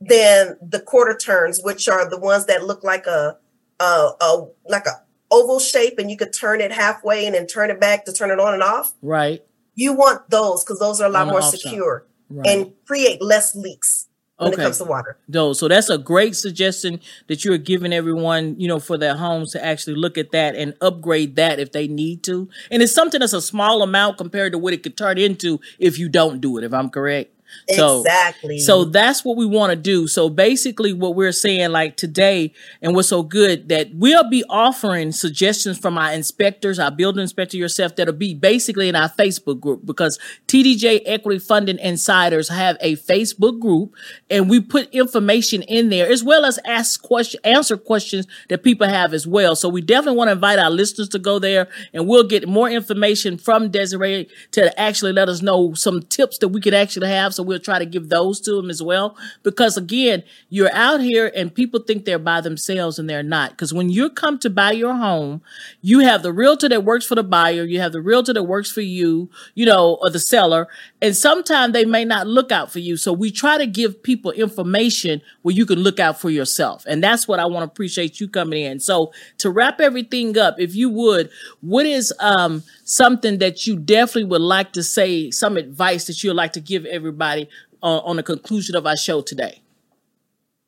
than 0.00 0.56
the 0.62 0.80
quarter 0.80 1.16
turns, 1.16 1.60
which 1.62 1.88
are 1.88 2.08
the 2.08 2.18
ones 2.18 2.46
that 2.46 2.64
look 2.64 2.82
like 2.82 3.06
a 3.06 3.36
a, 3.80 4.10
a 4.20 4.46
like 4.66 4.86
a 4.86 5.02
oval 5.30 5.58
shape, 5.58 5.98
and 5.98 6.10
you 6.10 6.16
could 6.16 6.32
turn 6.32 6.60
it 6.60 6.72
halfway 6.72 7.26
and 7.26 7.34
then 7.34 7.46
turn 7.46 7.70
it 7.70 7.80
back 7.80 8.04
to 8.06 8.12
turn 8.12 8.30
it 8.30 8.40
on 8.40 8.54
and 8.54 8.62
off. 8.62 8.94
Right. 9.02 9.44
You 9.74 9.92
want 9.92 10.30
those 10.30 10.64
because 10.64 10.78
those 10.78 11.00
are 11.02 11.08
a 11.08 11.12
lot 11.12 11.26
more 11.28 11.42
secure 11.42 12.06
right. 12.30 12.46
and 12.46 12.72
create 12.86 13.20
less 13.20 13.54
leaks 13.54 14.05
when 14.36 14.52
okay. 14.52 14.62
it 14.62 14.64
comes 14.64 14.78
to 14.78 14.84
water. 14.84 15.16
No, 15.28 15.52
so 15.52 15.68
that's 15.68 15.88
a 15.88 15.98
great 15.98 16.36
suggestion 16.36 17.00
that 17.28 17.44
you're 17.44 17.58
giving 17.58 17.92
everyone, 17.92 18.58
you 18.60 18.68
know, 18.68 18.78
for 18.78 18.98
their 18.98 19.16
homes 19.16 19.52
to 19.52 19.64
actually 19.64 19.96
look 19.96 20.18
at 20.18 20.32
that 20.32 20.54
and 20.54 20.74
upgrade 20.80 21.36
that 21.36 21.58
if 21.58 21.72
they 21.72 21.88
need 21.88 22.22
to. 22.24 22.48
And 22.70 22.82
it's 22.82 22.92
something 22.92 23.20
that's 23.20 23.32
a 23.32 23.40
small 23.40 23.82
amount 23.82 24.18
compared 24.18 24.52
to 24.52 24.58
what 24.58 24.72
it 24.72 24.82
could 24.82 24.96
turn 24.96 25.18
into 25.18 25.60
if 25.78 25.98
you 25.98 26.08
don't 26.08 26.40
do 26.40 26.58
it, 26.58 26.64
if 26.64 26.74
I'm 26.74 26.90
correct. 26.90 27.35
So, 27.68 28.00
exactly. 28.00 28.58
So 28.58 28.84
that's 28.84 29.24
what 29.24 29.36
we 29.36 29.46
want 29.46 29.70
to 29.70 29.76
do. 29.76 30.06
So 30.06 30.28
basically, 30.28 30.92
what 30.92 31.14
we're 31.14 31.32
saying, 31.32 31.70
like 31.70 31.96
today, 31.96 32.52
and 32.80 32.94
what's 32.94 33.08
so 33.08 33.22
good 33.22 33.68
that 33.68 33.88
we'll 33.94 34.28
be 34.28 34.44
offering 34.48 35.12
suggestions 35.12 35.78
from 35.78 35.98
our 35.98 36.12
inspectors, 36.12 36.78
our 36.78 36.90
building 36.90 37.22
inspector 37.22 37.56
yourself, 37.56 37.96
that'll 37.96 38.14
be 38.14 38.34
basically 38.34 38.88
in 38.88 38.94
our 38.94 39.08
Facebook 39.08 39.60
group 39.60 39.84
because 39.84 40.18
TDJ 40.46 41.02
Equity 41.06 41.38
Funding 41.38 41.78
Insiders 41.78 42.48
have 42.48 42.76
a 42.80 42.96
Facebook 42.96 43.58
group, 43.60 43.94
and 44.30 44.48
we 44.48 44.60
put 44.60 44.88
information 44.90 45.62
in 45.62 45.88
there 45.88 46.10
as 46.10 46.22
well 46.22 46.44
as 46.44 46.58
ask 46.64 47.02
question, 47.02 47.40
answer 47.44 47.76
questions 47.76 48.26
that 48.48 48.62
people 48.62 48.86
have 48.86 49.12
as 49.12 49.26
well. 49.26 49.56
So 49.56 49.68
we 49.68 49.80
definitely 49.80 50.18
want 50.18 50.28
to 50.28 50.32
invite 50.32 50.58
our 50.58 50.70
listeners 50.70 51.08
to 51.10 51.18
go 51.18 51.38
there, 51.38 51.68
and 51.92 52.06
we'll 52.06 52.24
get 52.24 52.48
more 52.48 52.70
information 52.70 53.38
from 53.38 53.70
Desiree 53.70 54.28
to 54.52 54.78
actually 54.80 55.12
let 55.12 55.28
us 55.28 55.42
know 55.42 55.74
some 55.74 56.02
tips 56.02 56.38
that 56.38 56.48
we 56.48 56.60
could 56.60 56.74
actually 56.74 57.08
have. 57.08 57.34
So 57.36 57.42
we'll 57.42 57.58
try 57.58 57.78
to 57.78 57.86
give 57.86 58.08
those 58.08 58.40
to 58.40 58.52
them 58.52 58.70
as 58.70 58.82
well. 58.82 59.16
Because 59.42 59.76
again, 59.76 60.24
you're 60.48 60.72
out 60.72 61.00
here 61.00 61.30
and 61.34 61.54
people 61.54 61.80
think 61.80 62.04
they're 62.04 62.18
by 62.18 62.40
themselves 62.40 62.98
and 62.98 63.08
they're 63.08 63.22
not. 63.22 63.50
Because 63.50 63.72
when 63.72 63.90
you 63.90 64.10
come 64.10 64.38
to 64.40 64.50
buy 64.50 64.72
your 64.72 64.94
home, 64.94 65.42
you 65.82 66.00
have 66.00 66.22
the 66.22 66.32
realtor 66.32 66.68
that 66.68 66.84
works 66.84 67.06
for 67.06 67.14
the 67.14 67.22
buyer, 67.22 67.64
you 67.64 67.80
have 67.80 67.92
the 67.92 68.00
realtor 68.00 68.32
that 68.32 68.44
works 68.44 68.70
for 68.70 68.80
you, 68.80 69.30
you 69.54 69.66
know, 69.66 69.98
or 70.00 70.10
the 70.10 70.18
seller. 70.18 70.68
And 71.00 71.14
sometimes 71.14 71.72
they 71.72 71.84
may 71.84 72.04
not 72.04 72.26
look 72.26 72.50
out 72.50 72.72
for 72.72 72.78
you. 72.78 72.96
So 72.96 73.12
we 73.12 73.30
try 73.30 73.58
to 73.58 73.66
give 73.66 74.02
people 74.02 74.32
information 74.32 75.22
where 75.42 75.54
you 75.54 75.66
can 75.66 75.78
look 75.78 76.00
out 76.00 76.20
for 76.20 76.30
yourself. 76.30 76.84
And 76.88 77.02
that's 77.02 77.28
what 77.28 77.38
I 77.38 77.46
want 77.46 77.62
to 77.62 77.72
appreciate 77.72 78.20
you 78.20 78.28
coming 78.28 78.62
in. 78.62 78.80
So 78.80 79.12
to 79.38 79.50
wrap 79.50 79.80
everything 79.80 80.38
up, 80.38 80.56
if 80.58 80.74
you 80.74 80.88
would, 80.90 81.30
what 81.60 81.86
is 81.86 82.12
um 82.18 82.62
something 82.86 83.38
that 83.38 83.66
you 83.66 83.76
definitely 83.76 84.24
would 84.24 84.40
like 84.40 84.72
to 84.72 84.82
say, 84.82 85.30
some 85.30 85.56
advice 85.56 86.06
that 86.06 86.22
you'd 86.24 86.34
like 86.34 86.52
to 86.54 86.60
give 86.60 86.86
everybody 86.86 87.48
uh, 87.82 87.98
on 87.98 88.16
the 88.16 88.22
conclusion 88.22 88.74
of 88.76 88.86
our 88.86 88.96
show 88.96 89.20
today? 89.20 89.60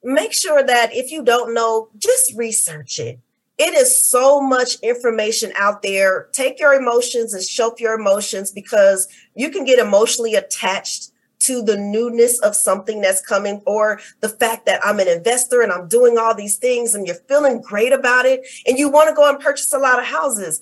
Make 0.02 0.32
sure 0.32 0.62
that 0.62 0.94
if 0.94 1.10
you 1.10 1.24
don't 1.24 1.54
know, 1.54 1.88
just 1.96 2.34
research 2.34 2.98
it. 2.98 3.20
It 3.56 3.74
is 3.74 4.04
so 4.04 4.40
much 4.40 4.76
information 4.82 5.52
out 5.56 5.82
there. 5.82 6.28
Take 6.32 6.60
your 6.60 6.74
emotions 6.74 7.34
and 7.34 7.42
show 7.42 7.74
your 7.78 7.98
emotions 7.98 8.52
because 8.52 9.08
you 9.34 9.50
can 9.50 9.64
get 9.64 9.80
emotionally 9.80 10.34
attached 10.34 11.10
to 11.40 11.62
the 11.62 11.76
newness 11.76 12.38
of 12.40 12.54
something 12.54 13.00
that's 13.00 13.24
coming 13.24 13.62
or 13.64 14.00
the 14.20 14.28
fact 14.28 14.66
that 14.66 14.80
I'm 14.84 15.00
an 15.00 15.08
investor 15.08 15.62
and 15.62 15.72
I'm 15.72 15.88
doing 15.88 16.18
all 16.18 16.34
these 16.34 16.56
things 16.56 16.94
and 16.94 17.06
you're 17.06 17.16
feeling 17.28 17.60
great 17.60 17.92
about 17.92 18.26
it 18.26 18.46
and 18.66 18.78
you 18.78 18.88
want 18.88 19.08
to 19.08 19.14
go 19.14 19.28
and 19.28 19.38
purchase 19.38 19.72
a 19.72 19.78
lot 19.78 19.98
of 19.98 20.04
houses 20.04 20.60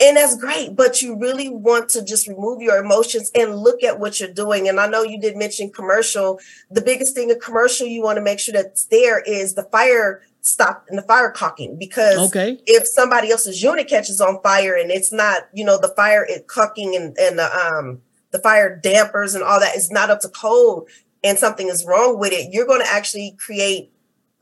and 0.00 0.16
that's 0.16 0.36
great 0.36 0.76
but 0.76 1.02
you 1.02 1.16
really 1.16 1.48
want 1.48 1.88
to 1.88 2.04
just 2.04 2.28
remove 2.28 2.60
your 2.60 2.82
emotions 2.82 3.30
and 3.34 3.56
look 3.56 3.82
at 3.82 3.98
what 3.98 4.20
you're 4.20 4.32
doing 4.32 4.68
and 4.68 4.78
i 4.78 4.86
know 4.86 5.02
you 5.02 5.20
did 5.20 5.36
mention 5.36 5.70
commercial 5.70 6.38
the 6.70 6.80
biggest 6.80 7.14
thing 7.14 7.30
in 7.30 7.40
commercial 7.40 7.86
you 7.86 8.02
want 8.02 8.16
to 8.16 8.22
make 8.22 8.38
sure 8.38 8.52
that's 8.52 8.86
there 8.86 9.20
is 9.20 9.54
the 9.54 9.64
fire 9.64 10.22
stop 10.40 10.86
and 10.88 10.96
the 10.96 11.02
fire 11.02 11.30
caulking 11.30 11.76
because 11.76 12.18
okay. 12.28 12.58
if 12.66 12.86
somebody 12.86 13.30
else's 13.30 13.62
unit 13.62 13.88
catches 13.88 14.20
on 14.20 14.40
fire 14.42 14.76
and 14.76 14.90
it's 14.90 15.12
not 15.12 15.48
you 15.52 15.64
know 15.64 15.78
the 15.78 15.92
fire 15.96 16.24
it 16.28 16.46
caulking 16.46 16.94
and, 16.94 17.16
and 17.18 17.38
the 17.38 17.50
um 17.56 18.00
the 18.30 18.38
fire 18.38 18.76
dampers 18.76 19.34
and 19.34 19.42
all 19.42 19.58
that 19.58 19.76
is 19.76 19.90
not 19.90 20.10
up 20.10 20.20
to 20.20 20.28
code 20.28 20.84
and 21.24 21.38
something 21.38 21.68
is 21.68 21.84
wrong 21.86 22.18
with 22.18 22.32
it, 22.32 22.52
you're 22.52 22.66
going 22.66 22.80
to 22.80 22.92
actually 22.92 23.34
create 23.38 23.90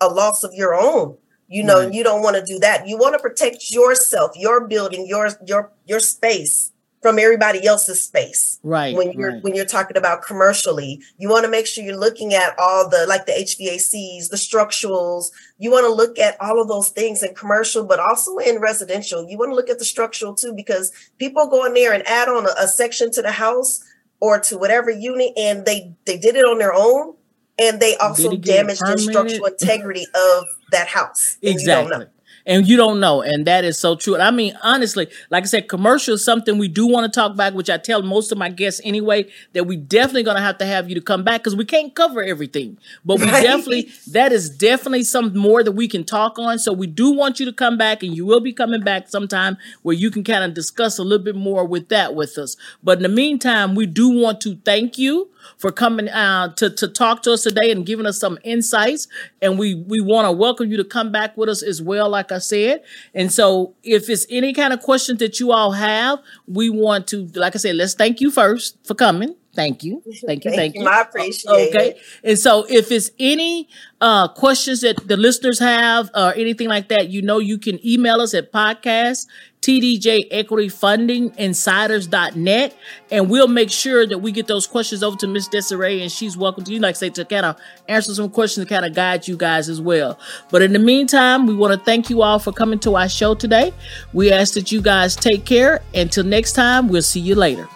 a 0.00 0.08
loss 0.08 0.44
of 0.44 0.52
your 0.52 0.74
own. 0.74 1.16
You 1.48 1.62
know, 1.62 1.84
right. 1.84 1.94
you 1.94 2.02
don't 2.02 2.22
want 2.22 2.36
to 2.36 2.44
do 2.44 2.58
that. 2.58 2.88
You 2.88 2.98
want 2.98 3.14
to 3.14 3.20
protect 3.20 3.70
yourself, 3.70 4.32
your 4.36 4.66
building, 4.66 5.06
your 5.06 5.30
your 5.46 5.72
your 5.86 6.00
space 6.00 6.72
from 7.02 7.18
everybody 7.20 7.64
else's 7.64 8.00
space. 8.00 8.58
Right. 8.64 8.96
When 8.96 9.12
you're 9.12 9.34
right. 9.34 9.42
when 9.44 9.54
you're 9.54 9.64
talking 9.64 9.96
about 9.96 10.22
commercially, 10.22 11.00
you 11.18 11.28
want 11.28 11.44
to 11.44 11.50
make 11.50 11.66
sure 11.66 11.84
you're 11.84 11.96
looking 11.96 12.34
at 12.34 12.58
all 12.58 12.88
the 12.88 13.06
like 13.06 13.26
the 13.26 13.32
HVACs, 13.32 14.28
the 14.28 14.36
structurals. 14.36 15.26
You 15.58 15.70
want 15.70 15.84
to 15.84 15.92
look 15.92 16.18
at 16.18 16.36
all 16.40 16.60
of 16.60 16.68
those 16.68 16.88
things 16.88 17.22
in 17.22 17.34
commercial, 17.34 17.84
but 17.84 18.00
also 18.00 18.38
in 18.38 18.60
residential. 18.60 19.28
You 19.28 19.38
want 19.38 19.52
to 19.52 19.54
look 19.54 19.70
at 19.70 19.78
the 19.78 19.84
structural 19.84 20.34
too, 20.34 20.52
because 20.52 20.90
people 21.18 21.48
go 21.48 21.64
in 21.64 21.74
there 21.74 21.92
and 21.92 22.06
add 22.08 22.28
on 22.28 22.46
a, 22.46 22.54
a 22.58 22.66
section 22.66 23.12
to 23.12 23.22
the 23.22 23.32
house 23.32 23.84
or 24.18 24.40
to 24.40 24.58
whatever 24.58 24.90
unit, 24.90 25.32
and 25.36 25.64
they 25.64 25.94
they 26.06 26.18
did 26.18 26.36
it 26.36 26.44
on 26.44 26.58
their 26.58 26.74
own, 26.74 27.14
and 27.58 27.80
they 27.80 27.96
also 27.96 28.36
damage 28.36 28.78
the 28.78 28.98
structural 28.98 29.46
integrity 29.46 30.06
of 30.14 30.44
that 30.70 30.88
house. 30.88 31.38
Exactly 31.42 32.06
and 32.46 32.66
you 32.66 32.76
don't 32.76 33.00
know. 33.00 33.22
And 33.22 33.46
that 33.46 33.64
is 33.64 33.78
so 33.78 33.96
true. 33.96 34.14
And 34.14 34.22
I 34.22 34.30
mean, 34.30 34.56
honestly, 34.62 35.08
like 35.30 35.42
I 35.42 35.46
said, 35.46 35.68
commercial 35.68 36.14
is 36.14 36.24
something 36.24 36.58
we 36.58 36.68
do 36.68 36.86
want 36.86 37.12
to 37.12 37.20
talk 37.20 37.32
about, 37.32 37.54
which 37.54 37.68
I 37.68 37.76
tell 37.76 38.02
most 38.02 38.30
of 38.30 38.38
my 38.38 38.48
guests 38.48 38.80
anyway, 38.84 39.26
that 39.52 39.64
we 39.64 39.76
definitely 39.76 40.22
going 40.22 40.36
to 40.36 40.42
have 40.42 40.58
to 40.58 40.66
have 40.66 40.88
you 40.88 40.94
to 40.94 41.00
come 41.00 41.24
back 41.24 41.40
because 41.40 41.56
we 41.56 41.64
can't 41.64 41.94
cover 41.94 42.22
everything. 42.22 42.78
But 43.04 43.18
we 43.18 43.26
right. 43.30 43.42
definitely, 43.42 43.90
that 44.12 44.32
is 44.32 44.48
definitely 44.48 45.02
some 45.02 45.36
more 45.36 45.64
that 45.64 45.72
we 45.72 45.88
can 45.88 46.04
talk 46.04 46.38
on. 46.38 46.58
So 46.58 46.72
we 46.72 46.86
do 46.86 47.10
want 47.12 47.40
you 47.40 47.46
to 47.46 47.52
come 47.52 47.76
back 47.76 48.02
and 48.02 48.16
you 48.16 48.24
will 48.24 48.40
be 48.40 48.52
coming 48.52 48.82
back 48.82 49.08
sometime 49.08 49.58
where 49.82 49.96
you 49.96 50.10
can 50.10 50.22
kind 50.22 50.44
of 50.44 50.54
discuss 50.54 50.98
a 50.98 51.02
little 51.02 51.24
bit 51.24 51.36
more 51.36 51.64
with 51.64 51.88
that 51.88 52.14
with 52.14 52.38
us. 52.38 52.56
But 52.82 52.98
in 52.98 53.02
the 53.02 53.08
meantime, 53.08 53.74
we 53.74 53.86
do 53.86 54.08
want 54.08 54.40
to 54.42 54.56
thank 54.64 54.98
you 54.98 55.30
for 55.58 55.72
coming 55.72 56.08
uh, 56.08 56.54
to, 56.54 56.70
to 56.70 56.88
talk 56.88 57.22
to 57.22 57.32
us 57.32 57.42
today 57.42 57.70
and 57.70 57.86
giving 57.86 58.06
us 58.06 58.18
some 58.18 58.38
insights. 58.44 59.08
And 59.42 59.58
we, 59.58 59.74
we 59.74 60.00
want 60.00 60.26
to 60.26 60.32
welcome 60.32 60.70
you 60.70 60.76
to 60.76 60.84
come 60.84 61.12
back 61.12 61.36
with 61.36 61.48
us 61.48 61.62
as 61.62 61.82
well, 61.82 62.08
like 62.08 62.32
I 62.32 62.38
said. 62.38 62.82
And 63.14 63.32
so 63.32 63.74
if 63.82 64.08
it's 64.08 64.26
any 64.30 64.52
kind 64.52 64.72
of 64.72 64.80
questions 64.80 65.18
that 65.20 65.40
you 65.40 65.52
all 65.52 65.72
have, 65.72 66.20
we 66.46 66.70
want 66.70 67.06
to, 67.08 67.26
like 67.34 67.54
I 67.54 67.58
said, 67.58 67.76
let's 67.76 67.94
thank 67.94 68.20
you 68.20 68.30
first 68.30 68.76
for 68.84 68.94
coming. 68.94 69.34
Thank 69.56 69.82
you. 69.82 70.02
Thank 70.26 70.44
you. 70.44 70.50
thank, 70.50 70.56
thank 70.56 70.74
you. 70.74 70.82
you. 70.82 70.86
I 70.86 71.00
appreciate 71.00 71.74
okay. 71.74 71.90
it. 71.90 72.00
And 72.22 72.38
so 72.38 72.66
if 72.68 72.92
it's 72.92 73.10
any 73.18 73.68
uh, 74.00 74.28
questions 74.28 74.82
that 74.82 75.08
the 75.08 75.16
listeners 75.16 75.58
have 75.58 76.10
or 76.14 76.34
anything 76.34 76.68
like 76.68 76.88
that, 76.88 77.08
you 77.08 77.22
know, 77.22 77.38
you 77.38 77.58
can 77.58 77.84
email 77.84 78.20
us 78.20 78.34
at 78.34 78.52
podcast 78.52 79.26
TDJ 79.62 80.28
Equity 80.30 80.68
Funding 80.68 81.32
Insiders.net. 81.38 82.76
And 83.10 83.28
we'll 83.28 83.48
make 83.48 83.70
sure 83.70 84.06
that 84.06 84.18
we 84.18 84.30
get 84.30 84.46
those 84.46 84.66
questions 84.66 85.02
over 85.02 85.16
to 85.16 85.26
Miss 85.26 85.48
Desiree 85.48 86.02
and 86.02 86.12
she's 86.12 86.36
welcome 86.36 86.62
to 86.64 86.72
you, 86.72 86.78
like 86.78 86.94
I 86.94 86.98
say, 86.98 87.10
to 87.10 87.24
kind 87.24 87.46
of 87.46 87.56
answer 87.88 88.14
some 88.14 88.30
questions 88.30 88.66
to 88.66 88.72
kind 88.72 88.84
of 88.84 88.94
guide 88.94 89.26
you 89.26 89.36
guys 89.36 89.68
as 89.68 89.80
well. 89.80 90.18
But 90.50 90.62
in 90.62 90.72
the 90.72 90.78
meantime, 90.78 91.46
we 91.46 91.54
want 91.54 91.72
to 91.72 91.84
thank 91.84 92.10
you 92.10 92.22
all 92.22 92.38
for 92.38 92.52
coming 92.52 92.78
to 92.80 92.94
our 92.94 93.08
show 93.08 93.34
today. 93.34 93.72
We 94.12 94.30
ask 94.30 94.54
that 94.54 94.70
you 94.70 94.80
guys 94.82 95.16
take 95.16 95.44
care. 95.44 95.80
Until 95.94 96.24
next 96.24 96.52
time, 96.52 96.88
we'll 96.88 97.02
see 97.02 97.20
you 97.20 97.34
later. 97.34 97.68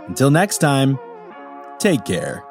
Until 0.09 0.31
next 0.31 0.59
time, 0.59 0.99
take 1.79 2.05
care. 2.05 2.48